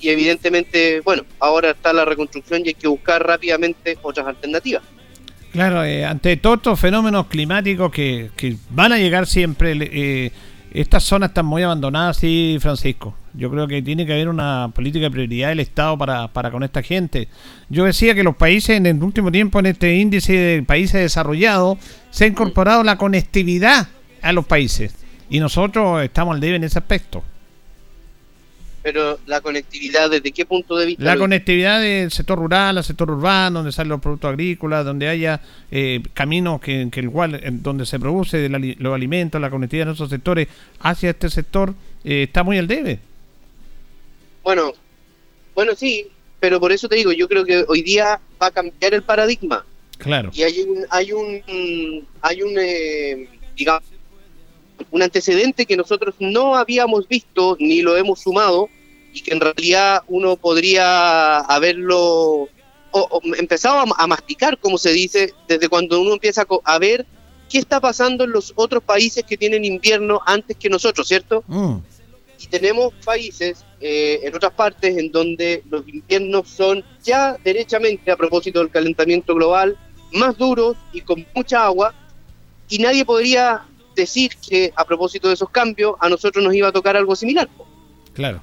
[0.01, 4.83] evidentemente, bueno, ahora está la reconstrucción y hay que buscar rápidamente otras alternativas.
[5.53, 10.33] Claro, eh, ante todos estos fenómenos climáticos que, que van a llegar siempre, eh,
[10.73, 13.15] estas zonas están muy abandonadas, sí, Francisco.
[13.35, 16.63] Yo creo que tiene que haber una política de prioridad del Estado para, para con
[16.63, 17.29] esta gente.
[17.69, 21.79] Yo decía que los países en el último tiempo, en este índice de países desarrollados,
[22.11, 23.89] se ha incorporado la conectividad
[24.23, 24.95] a los países.
[25.29, 27.23] Y nosotros estamos al debe en ese aspecto.
[28.83, 31.05] Pero la conectividad, ¿desde qué punto de vista?
[31.05, 35.41] La conectividad del sector rural al sector urbano, donde salen los productos agrícolas, donde haya
[35.71, 40.49] eh, caminos que, que igual, donde se produce los alimentos, la conectividad de nuestros sectores
[40.81, 41.75] hacia este sector,
[42.05, 42.99] eh, está muy al debe.
[44.43, 44.73] Bueno,
[45.55, 46.09] bueno, sí,
[46.41, 49.65] pero por eso te digo, yo creo que hoy día va a cambiar el paradigma.
[49.99, 50.33] Claro.
[50.35, 53.85] Y hay un, hay un, hay un, eh, digamos,
[54.91, 58.69] un antecedente que nosotros no habíamos visto ni lo hemos sumado
[59.13, 62.49] y que en realidad uno podría haberlo
[62.93, 67.07] o, empezado a, masticar, como se dice, desde cuando uno empieza a, ver
[67.49, 71.43] qué está pasando en los otros países que tienen invierno antes que nosotros, ¿cierto?
[71.47, 71.77] Mm.
[72.39, 78.17] Y tenemos países eh, en otras partes en donde los inviernos son ya derechamente, a
[78.17, 79.79] propósito del calentamiento global,
[80.13, 81.95] más duros y con mucha agua,
[82.69, 83.65] y nadie podría
[83.95, 87.49] decir que a propósito de esos cambios a nosotros nos iba a tocar algo similar.
[88.13, 88.43] Claro.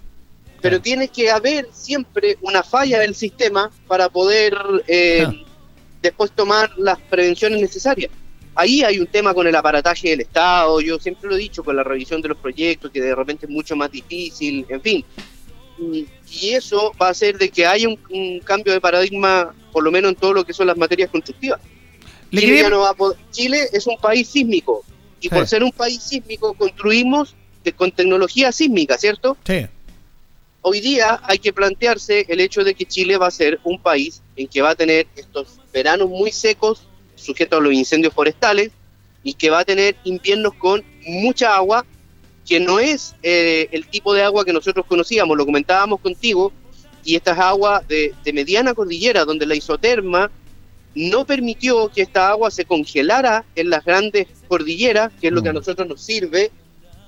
[0.61, 5.33] Pero tiene que haber siempre una falla del sistema para poder eh, ah.
[6.01, 8.11] después tomar las prevenciones necesarias.
[8.55, 11.77] Ahí hay un tema con el aparataje del Estado, yo siempre lo he dicho, con
[11.77, 15.05] la revisión de los proyectos, que de repente es mucho más difícil, en fin.
[15.79, 16.07] Y,
[16.41, 20.15] eso va a hacer de que haya un, cambio de paradigma, por lo menos en
[20.15, 21.61] todo lo que son las materias constructivas.
[22.31, 22.95] Chile, no va
[23.31, 24.83] Chile es un país sísmico,
[25.21, 27.35] y por ser un país sísmico construimos
[27.75, 29.37] con tecnología sísmica, ¿cierto?
[29.45, 29.67] Sí.
[30.61, 34.21] Hoy día hay que plantearse el hecho de que Chile va a ser un país
[34.35, 38.71] en que va a tener estos veranos muy secos sujeto a los incendios forestales
[39.23, 41.85] y que va a tener inviernos con mucha agua,
[42.47, 46.51] que no es eh, el tipo de agua que nosotros conocíamos, lo comentábamos contigo,
[47.03, 50.31] y esta es agua de, de mediana cordillera, donde la isoterma
[50.95, 55.49] no permitió que esta agua se congelara en las grandes cordilleras, que es lo que
[55.49, 56.51] a nosotros nos sirve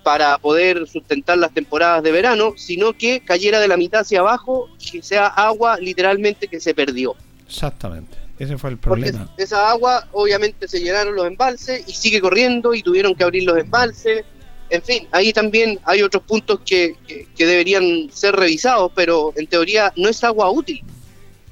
[0.04, 4.70] para poder sustentar las temporadas de verano, sino que cayera de la mitad hacia abajo
[4.80, 7.16] y que sea agua literalmente que se perdió.
[7.48, 9.30] Exactamente, ese fue el Porque problema.
[9.38, 13.58] esa agua obviamente se llenaron los embalses y sigue corriendo y tuvieron que abrir los
[13.58, 14.24] embalses.
[14.70, 19.46] En fin, ahí también hay otros puntos que, que- que deberían ser revisados, pero en
[19.48, 20.82] teoría no es agua útil.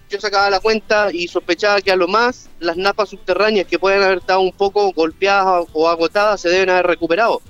[0.10, 4.02] Yo sacaba la cuenta y sospechaba que a lo más las napas subterráneas que pueden
[4.02, 7.44] haber estado un poco golpeadas o agotadas se deben haber recuperado.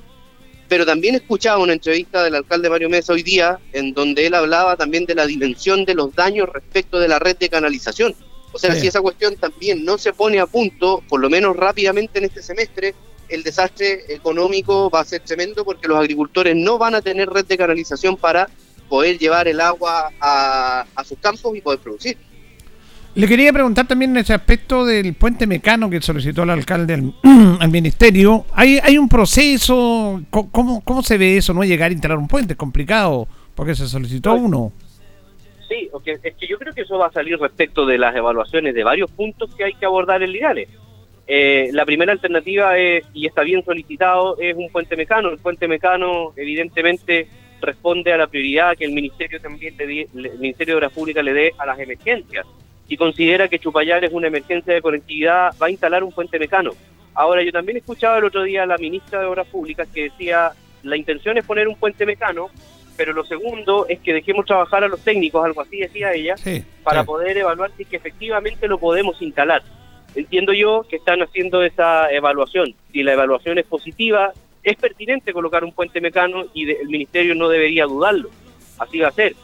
[0.67, 4.75] Pero también escuchaba una entrevista del alcalde Mario Mesa hoy día en donde él hablaba
[4.75, 8.13] también de la dimensión de los daños respecto de la red de canalización.
[8.51, 12.19] O sea, si esa cuestión también no se pone a punto, por lo menos rápidamente
[12.19, 12.93] en este semestre,
[13.29, 17.45] el desastre económico va a ser tremendo porque los agricultores no van a tener red
[17.45, 18.49] de canalización para
[18.89, 22.17] poder llevar el agua a, a sus campos y poder producir.
[23.15, 27.13] Le quería preguntar también en ese aspecto del puente mecano que solicitó el alcalde al,
[27.59, 28.45] al ministerio.
[28.53, 30.21] ¿Hay, ¿Hay un proceso?
[30.29, 31.53] ¿Cómo, ¿Cómo se ve eso?
[31.53, 34.71] No llegar a instalar un puente, es complicado, porque se solicitó uno.
[35.67, 38.83] Sí, es que yo creo que eso va a salir respecto de las evaluaciones de
[38.83, 40.69] varios puntos que hay que abordar en Linares.
[41.27, 45.29] Eh, la primera alternativa es, y está bien solicitado, es un puente mecano.
[45.29, 47.27] El puente mecano evidentemente
[47.61, 50.93] responde a la prioridad que el Ministerio también le di- le- el Ministerio de Obras
[50.93, 52.47] Públicas le dé a las emergencias.
[52.89, 56.71] Y considera que Chupayar es una emergencia de conectividad, va a instalar un puente mecano.
[57.13, 60.51] Ahora, yo también escuchaba el otro día a la ministra de Obras Públicas que decía,
[60.83, 62.49] la intención es poner un puente mecano,
[62.97, 66.35] pero lo segundo es que dejemos trabajar a los técnicos, algo así decía ella,
[66.83, 69.63] para poder evaluar si es que efectivamente lo podemos instalar.
[70.15, 72.73] Entiendo yo que están haciendo esa evaluación.
[72.91, 74.33] Si la evaluación es positiva,
[74.63, 78.29] es pertinente colocar un puente mecano y de- el ministerio no debería dudarlo.
[78.79, 79.35] Así va a ser.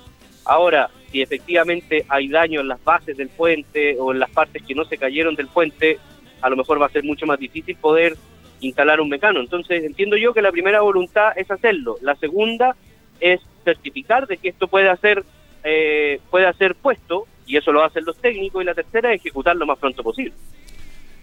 [0.43, 4.75] Ahora, si efectivamente hay daño en las bases del puente o en las partes que
[4.75, 5.99] no se cayeron del puente,
[6.41, 8.15] a lo mejor va a ser mucho más difícil poder
[8.61, 9.39] instalar un mecano.
[9.39, 11.97] Entonces, entiendo yo que la primera voluntad es hacerlo.
[12.01, 12.75] La segunda
[13.19, 15.23] es certificar de que esto puede hacer
[15.67, 19.55] eh, puede ser puesto y eso lo hacen los técnicos y la tercera es ejecutar
[19.55, 20.33] lo más pronto posible.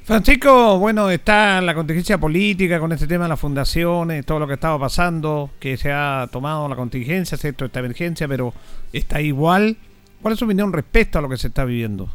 [0.04, 4.54] Francisco, bueno, está la contingencia política con este tema de las fundaciones, todo lo que
[4.54, 7.64] estaba pasando, que se ha tomado la contingencia, ¿cierto?
[7.64, 8.52] esta emergencia, pero
[8.92, 9.76] está igual.
[10.20, 12.08] ¿Cuál es su opinión respecto a lo que se está viviendo?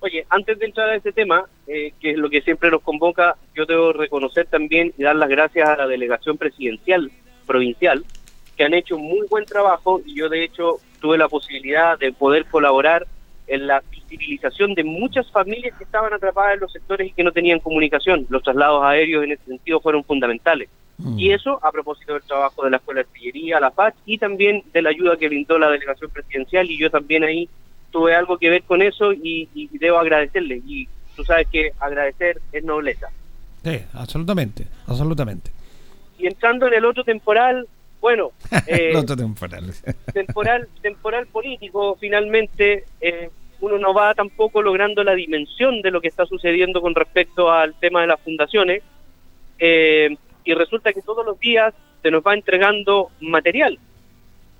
[0.00, 3.36] Oye, antes de entrar a ese tema, eh, que es lo que siempre nos convoca,
[3.54, 7.10] yo debo reconocer también y dar las gracias a la delegación presidencial
[7.46, 8.06] provincial,
[8.56, 12.12] que han hecho un muy buen trabajo y yo de hecho tuve la posibilidad de
[12.12, 13.06] poder colaborar
[13.46, 17.32] en la visibilización de muchas familias que estaban atrapadas en los sectores y que no
[17.32, 18.26] tenían comunicación.
[18.28, 20.68] Los traslados aéreos en ese sentido fueron fundamentales.
[21.18, 24.62] Y eso a propósito del trabajo de la Escuela de Artillería, la PAC, y también
[24.72, 27.50] de la ayuda que brindó la delegación presidencial, y yo también ahí
[27.90, 30.62] tuve algo que ver con eso y, y debo agradecerle.
[30.66, 33.08] Y tú sabes que agradecer es nobleza.
[33.62, 35.50] Sí, absolutamente, absolutamente.
[36.18, 37.66] Y entrando en el otro temporal,
[38.00, 38.32] bueno,
[38.66, 38.90] eh,
[40.12, 43.30] temporal temporal político finalmente eh,
[43.60, 47.74] uno no va tampoco logrando la dimensión de lo que está sucediendo con respecto al
[47.80, 48.82] tema de las fundaciones
[49.58, 51.72] eh, y resulta que todos los días
[52.02, 53.78] se nos va entregando material.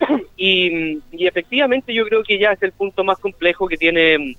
[0.39, 4.35] Y, y efectivamente yo creo que ya es el punto más complejo que tiene mm,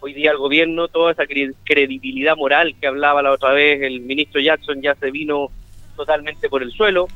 [0.00, 4.00] hoy día el gobierno toda esa cre- credibilidad moral que hablaba la otra vez el
[4.00, 5.50] ministro Jackson ya se vino
[5.94, 7.06] totalmente por el suelo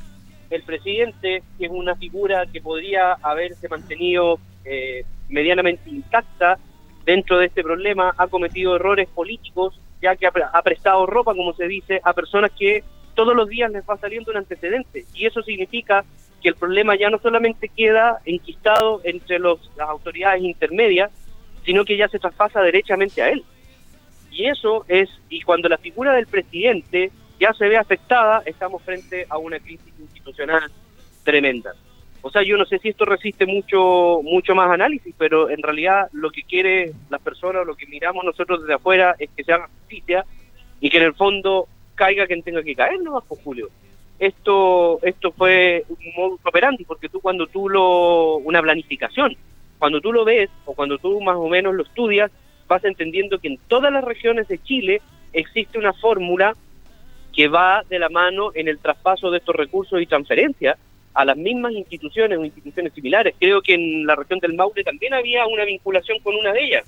[0.51, 6.59] el presidente, que es una figura que podría haberse mantenido eh, medianamente intacta
[7.05, 11.55] dentro de este problema, ha cometido errores políticos, ya que ha, ha prestado ropa, como
[11.55, 12.85] se dice, a personas que
[13.15, 15.07] todos los días les va saliendo un antecedente.
[15.15, 16.05] Y eso significa
[16.43, 21.11] que el problema ya no solamente queda enquistado entre los, las autoridades intermedias,
[21.65, 23.45] sino que ya se traspasa derechamente a él.
[24.31, 27.11] Y eso es, y cuando la figura del presidente
[27.41, 30.71] ya se ve afectada, estamos frente a una crisis institucional
[31.25, 31.73] tremenda.
[32.23, 36.09] O sea, yo no sé si esto resiste mucho mucho más análisis, pero en realidad
[36.13, 39.71] lo que quiere las personas, lo que miramos nosotros desde afuera es que se haga
[39.81, 40.27] justicia
[40.81, 43.13] y que en el fondo caiga quien tenga que caer, ¿no?
[43.13, 43.71] Bajo Julio.
[44.19, 48.37] Esto esto fue un modus operandi, porque tú cuando tú lo...
[48.37, 49.35] una planificación,
[49.79, 52.31] cuando tú lo ves o cuando tú más o menos lo estudias,
[52.69, 55.01] vas entendiendo que en todas las regiones de Chile
[55.33, 56.55] existe una fórmula
[57.33, 60.79] que va de la mano en el traspaso de estos recursos y transferencias
[61.15, 63.35] a las mismas instituciones o instituciones similares.
[63.39, 66.85] Creo que en la región del Maule también había una vinculación con una de ellas.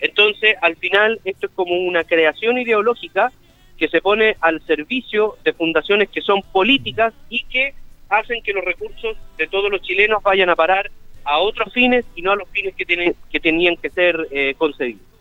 [0.00, 3.32] Entonces, al final, esto es como una creación ideológica
[3.78, 7.74] que se pone al servicio de fundaciones que son políticas y que
[8.08, 10.90] hacen que los recursos de todos los chilenos vayan a parar
[11.24, 14.54] a otros fines y no a los fines que, tienen, que tenían que ser eh,
[14.58, 15.11] concedidos.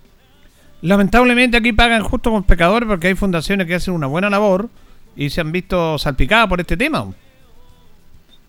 [0.82, 4.68] Lamentablemente aquí pagan justo con pecadores porque hay fundaciones que hacen una buena labor
[5.16, 7.14] y se han visto salpicadas por este tema.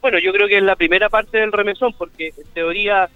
[0.00, 3.08] Bueno, yo creo que es la primera parte del remesón porque en teoría,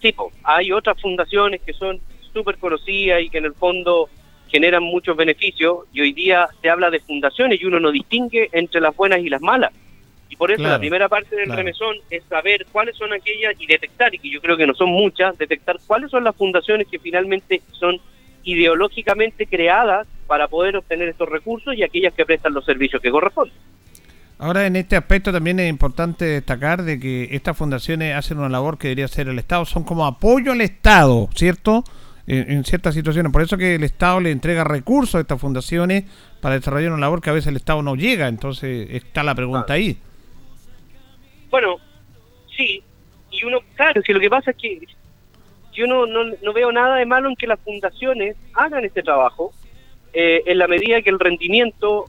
[0.00, 2.00] tipo, hay otras fundaciones que son
[2.32, 4.08] súper conocidas y que en el fondo
[4.48, 8.80] generan muchos beneficios y hoy día se habla de fundaciones y uno no distingue entre
[8.80, 9.72] las buenas y las malas.
[10.28, 14.12] Y por eso la primera parte del remesón es saber cuáles son aquellas y detectar,
[14.12, 17.62] y que yo creo que no son muchas, detectar cuáles son las fundaciones que finalmente
[17.70, 18.00] son
[18.44, 23.54] ideológicamente creadas para poder obtener estos recursos y aquellas que prestan los servicios que corresponden.
[24.38, 28.78] Ahora, en este aspecto también es importante destacar de que estas fundaciones hacen una labor
[28.78, 31.84] que debería hacer el Estado, son como apoyo al Estado, ¿cierto?
[32.26, 33.30] En, ciertas situaciones.
[33.32, 36.04] Por eso que el Estado le entrega recursos a estas fundaciones
[36.40, 38.28] para desarrollar una labor que a veces el Estado no llega.
[38.28, 39.98] Entonces está la pregunta ahí.
[41.50, 41.76] Bueno,
[42.56, 42.82] sí.
[43.30, 44.86] Y uno, claro, si lo que pasa es que
[45.74, 49.52] yo no, no, veo nada de malo en que las fundaciones hagan este trabajo
[50.12, 52.06] eh, en la medida que el rendimiento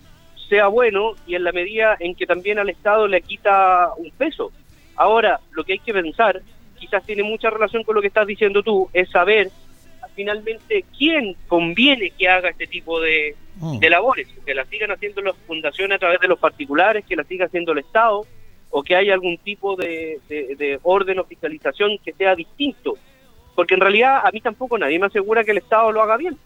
[0.47, 4.51] sea bueno y en la medida en que también al Estado le quita un peso.
[4.95, 6.41] Ahora, lo que hay que pensar,
[6.79, 9.49] quizás tiene mucha relación con lo que estás diciendo tú, es saber
[10.13, 13.79] finalmente quién conviene que haga este tipo de, mm.
[13.79, 17.23] de labores, que la sigan haciendo las fundaciones a través de los particulares, que la
[17.23, 18.25] siga haciendo el Estado,
[18.69, 22.97] o que haya algún tipo de, de orden o fiscalización que sea distinto
[23.55, 26.37] porque en realidad a mí tampoco nadie me asegura que el Estado lo haga bien.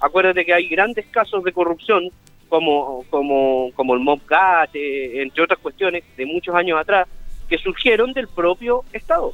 [0.00, 2.10] Acuérdate que hay grandes casos de corrupción
[2.48, 7.08] como, como, como el MobGat, eh, entre otras cuestiones de muchos años atrás,
[7.48, 9.32] que surgieron del propio Estado.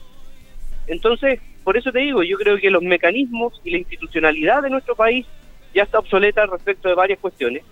[0.86, 4.96] Entonces, por eso te digo, yo creo que los mecanismos y la institucionalidad de nuestro
[4.96, 5.26] país
[5.74, 7.62] ya está obsoleta respecto de varias cuestiones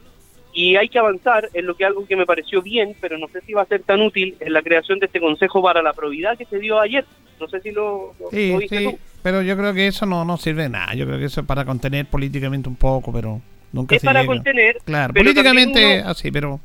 [0.53, 3.41] y hay que avanzar en lo que algo que me pareció bien, pero no sé
[3.43, 6.37] si va a ser tan útil en la creación de este Consejo para la Probidad
[6.37, 7.05] que se dio ayer.
[7.41, 10.71] No sé si lo, sí, sí, pero yo creo que eso no, no sirve de
[10.71, 10.95] nada.
[10.95, 13.41] Yo creo que eso es para contener políticamente un poco, pero
[13.73, 14.79] nunca es para contener.
[14.85, 16.61] Claro, políticamente así, pero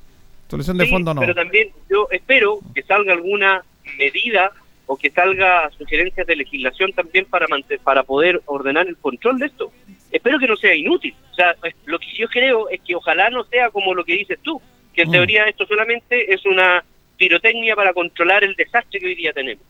[0.50, 1.22] solución de fondo no.
[1.22, 3.64] Pero también yo espero que salga alguna
[4.00, 4.52] medida
[4.86, 7.46] o que salga sugerencias de legislación también para
[7.84, 9.72] para poder ordenar el control de esto.
[10.14, 11.16] Espero que no sea inútil.
[11.32, 11.56] O sea,
[11.86, 14.62] lo que yo creo es que ojalá no sea como lo que dices tú,
[14.94, 15.12] que en mm.
[15.12, 16.86] teoría esto solamente es una
[17.18, 19.66] pirotecnia para controlar el desastre que hoy día tenemos.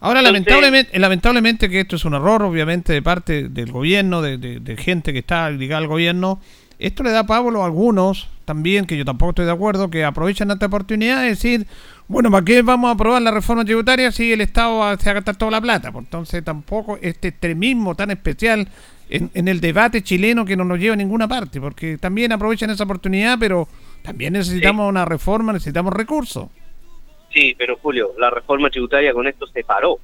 [0.00, 5.12] Ahora, lamentablemente, lamentablemente que esto es un error, obviamente, de parte del gobierno, de, gente
[5.12, 6.40] que está ligada al gobierno.
[6.78, 10.50] Esto le da pavolo a algunos también, que yo tampoco estoy de acuerdo, que aprovechan
[10.50, 11.66] esta oportunidad de decir,
[12.08, 15.14] bueno, ¿para qué vamos a aprobar la reforma tributaria si el Estado se va a
[15.14, 15.90] gastar toda la plata?
[15.90, 18.68] Pues entonces tampoco este extremismo tan especial
[19.08, 22.70] en, en, el debate chileno que no nos lleva a ninguna parte, porque también aprovechan
[22.70, 23.68] esa oportunidad, pero
[24.02, 26.48] también necesitamos una reforma, necesitamos recursos.
[27.32, 29.98] Sí, pero Julio, la reforma tributaria con esto se paró.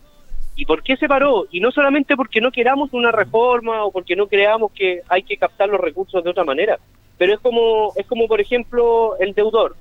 [0.54, 1.46] ¿Y por qué se paró?
[1.50, 5.38] Y no solamente porque no queramos una reforma o porque no creamos que hay que
[5.38, 6.78] captar los recursos de otra manera,
[7.16, 9.76] pero es como, es como por ejemplo, el deudor.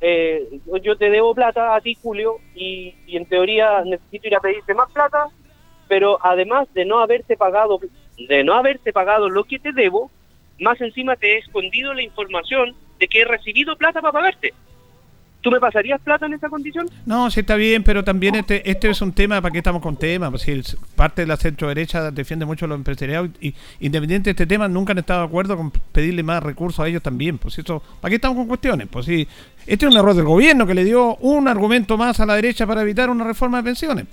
[0.00, 4.40] Eh, yo te debo plata a ti, Julio, y, y en teoría necesito ir a
[4.40, 5.26] pedirte más plata,
[5.86, 7.78] pero además de no haberte pagado,
[8.28, 10.10] de no haberte pagado lo que te debo,
[10.60, 14.52] más encima te he escondido la información de que he recibido plata para pagarte.
[15.40, 16.86] ¿Tú me pasarías plata en esa condición?
[17.06, 19.96] No, sí está bien, pero también este este es un tema, ¿para qué estamos con
[19.96, 20.28] temas?
[20.28, 20.60] Pues si
[20.94, 24.92] parte de la centro derecha defiende mucho los empresarios y independiente de este tema nunca
[24.92, 27.38] han estado de acuerdo con pedirle más recursos a ellos también.
[27.38, 28.86] Pues eso, ¿para qué estamos con cuestiones?
[28.88, 29.26] Pues sí,
[29.66, 32.66] este es un error del gobierno que le dio un argumento más a la derecha
[32.66, 34.06] para evitar una reforma de pensiones.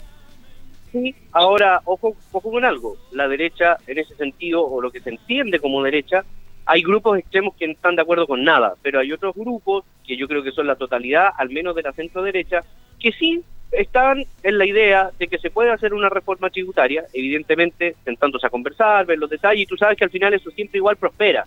[0.91, 5.09] Sí, ahora, ojo, ojo con algo, la derecha en ese sentido, o lo que se
[5.09, 6.23] entiende como derecha,
[6.65, 10.17] hay grupos extremos que no están de acuerdo con nada, pero hay otros grupos, que
[10.17, 12.61] yo creo que son la totalidad, al menos de la centro derecha,
[12.99, 17.95] que sí están en la idea de que se puede hacer una reforma tributaria, evidentemente
[18.05, 20.95] sentándose a conversar, ver los detalles, y tú sabes que al final eso siempre igual
[20.97, 21.45] prospera,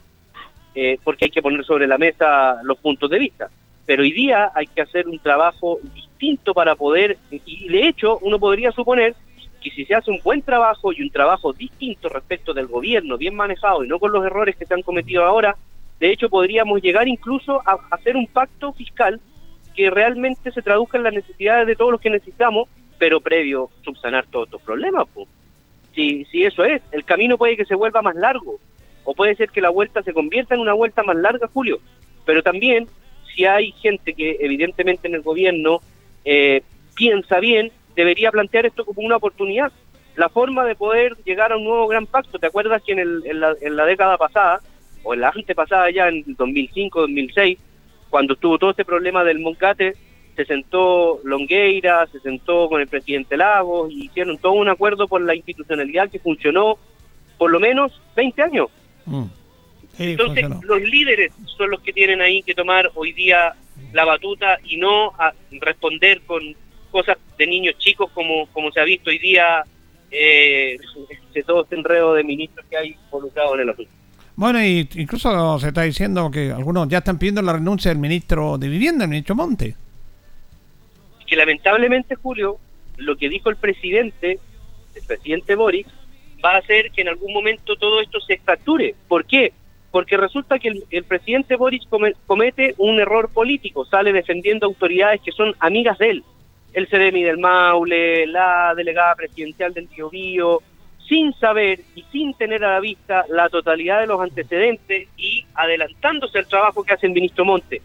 [0.74, 3.50] eh, porque hay que poner sobre la mesa los puntos de vista.
[3.86, 8.38] Pero hoy día hay que hacer un trabajo distinto para poder, y de hecho uno
[8.38, 9.14] podría suponer
[9.60, 13.34] que si se hace un buen trabajo y un trabajo distinto respecto del gobierno, bien
[13.34, 15.56] manejado y no con los errores que se han cometido ahora,
[15.98, 19.20] de hecho podríamos llegar incluso a hacer un pacto fiscal
[19.74, 24.26] que realmente se traduzca en las necesidades de todos los que necesitamos, pero previo subsanar
[24.26, 25.06] todos estos problemas.
[25.94, 28.58] Si, si eso es, el camino puede que se vuelva más largo,
[29.04, 31.80] o puede ser que la vuelta se convierta en una vuelta más larga, Julio,
[32.24, 32.86] pero también
[33.34, 35.80] si hay gente que evidentemente en el gobierno
[36.24, 36.62] eh,
[36.94, 39.72] piensa bien, debería plantear esto como una oportunidad.
[40.16, 42.38] la forma de poder llegar a un nuevo gran pacto.
[42.38, 44.60] ¿Te acuerdas que en, el, en, la, en la década pasada,
[45.02, 47.58] o en la antepasada ya, en 2005, 2006,
[48.10, 49.94] cuando estuvo todo este problema del Moncate,
[50.36, 55.20] se sentó Longueira, se sentó con el presidente Lagos y hicieron todo un acuerdo por
[55.20, 56.76] la institucionalidad que funcionó
[57.38, 58.68] por lo menos 20 años.
[59.06, 59.24] Mm.
[59.96, 60.74] Sí, Entonces, funcionó.
[60.74, 63.54] los líderes son los que tienen ahí que tomar hoy día
[63.92, 66.42] la batuta y no a responder con
[66.90, 69.62] cosas de niños chicos como, como se ha visto hoy día
[70.10, 70.76] eh,
[71.32, 73.90] de todo este enredo de ministros que hay involucrados en el asunto.
[74.36, 78.56] Bueno, y incluso se está diciendo que algunos ya están pidiendo la renuncia del ministro
[78.58, 79.74] de Vivienda, el ministro Monte.
[81.26, 82.58] que lamentablemente, Julio,
[82.96, 84.40] lo que dijo el presidente,
[84.96, 85.86] el presidente Boric,
[86.44, 88.96] va a hacer que en algún momento todo esto se fracture.
[89.06, 89.52] ¿Por qué?
[89.92, 95.20] Porque resulta que el, el presidente Boric come- comete un error político, sale defendiendo autoridades
[95.20, 96.24] que son amigas de él.
[96.72, 100.62] El CDMI del Maule, la delegada presidencial del Biobío,
[101.08, 106.38] sin saber y sin tener a la vista la totalidad de los antecedentes y adelantándose
[106.38, 107.82] al trabajo que hace el ministro Monte.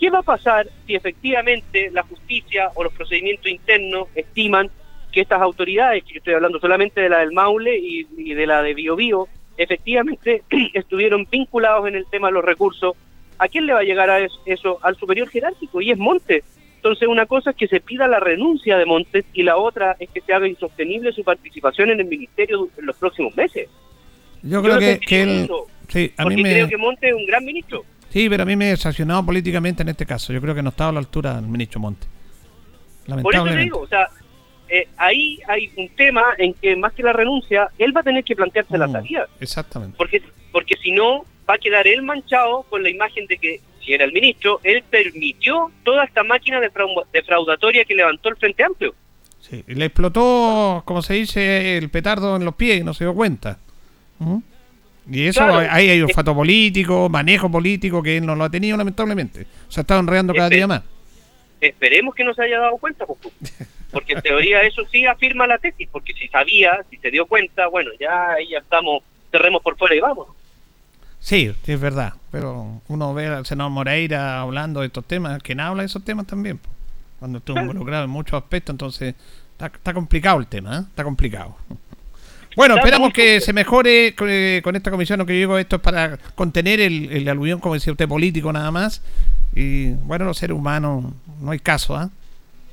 [0.00, 4.68] ¿Qué va a pasar si efectivamente la justicia o los procedimientos internos estiman
[5.12, 8.60] que estas autoridades, que yo estoy hablando solamente de la del Maule y, de la
[8.62, 10.42] de Biobío, efectivamente
[10.74, 12.96] estuvieron vinculados en el tema de los recursos?
[13.38, 14.80] ¿A quién le va a llegar a es- eso?
[14.82, 16.42] Al superior jerárquico y es Montes.
[16.84, 20.10] Entonces una cosa es que se pida la renuncia de Montes y la otra es
[20.10, 23.70] que se haga insostenible su participación en el ministerio en los próximos meses.
[24.42, 25.50] Yo Yo creo que, él...
[25.88, 26.52] Sí, a mí me...
[26.52, 27.86] creo que Montes es un gran ministro.
[28.10, 30.30] Sí, pero a mí me he decepcionado políticamente en este caso.
[30.34, 32.06] Yo creo que no estaba a la altura del ministro Monte.
[33.22, 34.10] Por eso te digo, o sea,
[34.68, 38.22] eh, ahí hay un tema en que más que la renuncia, él va a tener
[38.24, 39.26] que plantearse la Mm, salida.
[39.40, 39.96] Exactamente.
[39.96, 40.20] Porque,
[40.52, 44.04] porque si no, va a quedar él manchado con la imagen de que, si era
[44.04, 48.94] el ministro, él permitió toda esta máquina defrau- defraudatoria que levantó el Frente Amplio.
[49.40, 53.14] Sí, le explotó, como se dice, el petardo en los pies y no se dio
[53.14, 53.58] cuenta.
[54.18, 54.38] ¿Mm?
[55.10, 55.68] Y eso, Claro.
[55.70, 59.46] ahí hay olfato político, manejo político que él no lo ha tenido lamentablemente.
[59.68, 60.82] Se ha estado enredando cada día más.
[61.60, 63.18] Esperemos que no se haya dado cuenta, pues,
[63.90, 67.66] porque en teoría eso sí afirma la tesis, porque si sabía, si se dio cuenta,
[67.68, 70.28] bueno, ya ahí ya estamos, cerremos por fuera y vamos.
[71.24, 72.12] Sí, es verdad.
[72.30, 76.26] Pero uno ve al senador Moreira hablando de estos temas, quien habla de esos temas
[76.26, 76.60] también.
[77.18, 79.14] Cuando estuvo involucrado en muchos aspectos, entonces
[79.52, 80.80] está, está complicado el tema, ¿eh?
[80.80, 81.56] Está complicado.
[82.56, 85.18] Bueno, esperamos que se mejore con, eh, con esta comisión.
[85.18, 88.52] Lo que yo digo, esto es para contener el, el aluvión, como decía usted, político
[88.52, 89.02] nada más.
[89.56, 91.04] Y bueno, los seres humanos,
[91.40, 92.10] no hay caso, ¿ah?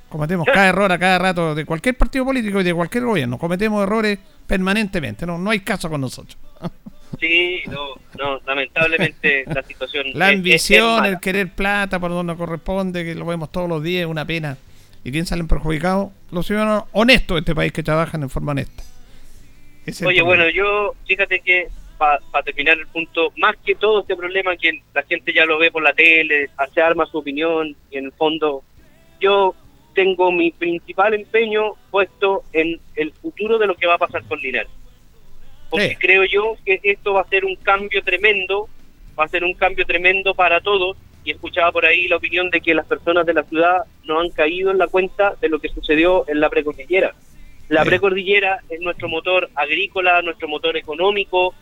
[0.08, 3.40] Cometemos cada error a cada rato de cualquier partido político y de cualquier gobierno.
[3.40, 5.26] Cometemos errores permanentemente.
[5.26, 6.38] No, no hay caso con nosotros.
[7.20, 13.04] Sí, no, no, lamentablemente la situación La es- ambición, el querer plata por donde corresponde,
[13.04, 14.58] que lo vemos todos los días, es una pena.
[15.04, 16.12] ¿Y quién salen perjudicados?
[16.32, 18.84] Los ciudadanos honestos de este país que trabajan en forma honesta.
[19.86, 24.56] Es Oye, bueno, yo, fíjate que para terminar el punto, más que todo este problema
[24.58, 28.06] que la gente ya lo ve por la tele, se arma su opinión y en
[28.06, 28.64] el fondo
[29.20, 29.54] yo
[29.94, 34.40] tengo mi principal empeño puesto en el futuro de lo que va a pasar con
[34.40, 34.72] Linares.
[35.72, 35.96] Porque Sí.
[35.96, 38.70] creo yo que esto va a ser un cambio tremendo,
[39.20, 40.96] va a ser un cambio tremendo para todos.
[41.24, 44.30] Y escuchaba por ahí la opinión de que las personas de la ciudad no han
[44.32, 47.16] caído en la cuenta de lo que sucedió en la precordillera.
[47.70, 47.90] La Sí.
[47.90, 51.56] precordillera es nuestro motor agrícola, nuestro motor económico,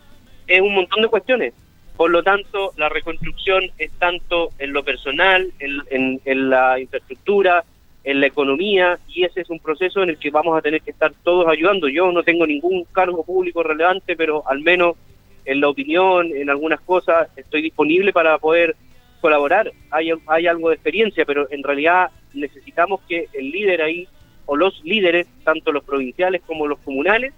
[0.46, 1.54] es un montón de cuestiones.
[1.96, 7.62] Por lo tanto, la reconstrucción es tanto en lo personal, en, en- en la infraestructura,
[8.02, 10.90] en la economía, y ese es un proceso en el que vamos a tener que
[10.90, 11.88] estar todos ayudando.
[11.88, 14.96] Yo no tengo ningún cargo público relevante, pero al menos
[15.44, 18.76] en la opinión, en algunas cosas, estoy disponible para poder
[19.20, 19.72] colaborar.
[19.90, 24.08] Hay, hay algo de experiencia, pero en realidad necesitamos que el líder ahí,
[24.46, 27.32] o los líderes, tanto los provinciales como los comunales,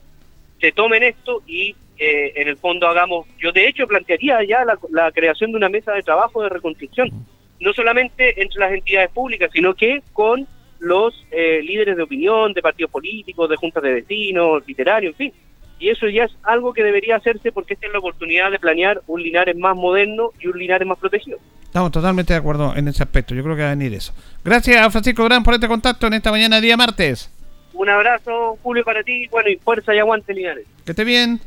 [0.61, 4.79] se tomen esto y eh, en el fondo hagamos, yo de hecho plantearía ya la,
[4.91, 7.11] la creación de una mesa de trabajo de reconstrucción,
[7.63, 10.47] no solamente entre las entidades públicas, sino que con
[10.81, 15.33] los eh, líderes de opinión, de partidos políticos, de juntas de vecinos, literarios, en fin.
[15.79, 19.01] Y eso ya es algo que debería hacerse porque esta es la oportunidad de planear
[19.07, 21.39] un Linares más moderno y un Linares más protegido.
[21.65, 23.35] Estamos totalmente de acuerdo en ese aspecto.
[23.35, 24.13] Yo creo que va a venir eso.
[24.45, 27.31] Gracias a Francisco Durán por este contacto en esta mañana, día martes.
[27.73, 30.67] Un abrazo, Julio, para ti, bueno, y fuerza y aguante, Linares.
[30.85, 31.41] Que esté bien.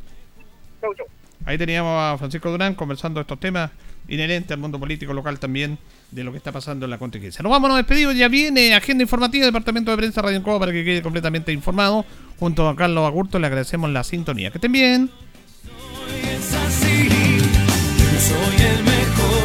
[0.82, 1.06] Chau, chau.
[1.46, 3.72] Ahí teníamos a Francisco Durán conversando estos temas
[4.08, 5.78] inherentes al mundo político local también,
[6.16, 7.44] de lo que está pasando en la contingencia.
[7.44, 8.16] Nos vamos, nos despedimos.
[8.16, 12.06] Ya viene agenda informativa Departamento de Prensa Radio Encoba para que quede completamente informado.
[12.40, 14.50] Junto a Carlos Agurto le agradecemos la sintonía.
[14.50, 15.12] Que estén bien.
[18.18, 19.45] Soy el mejor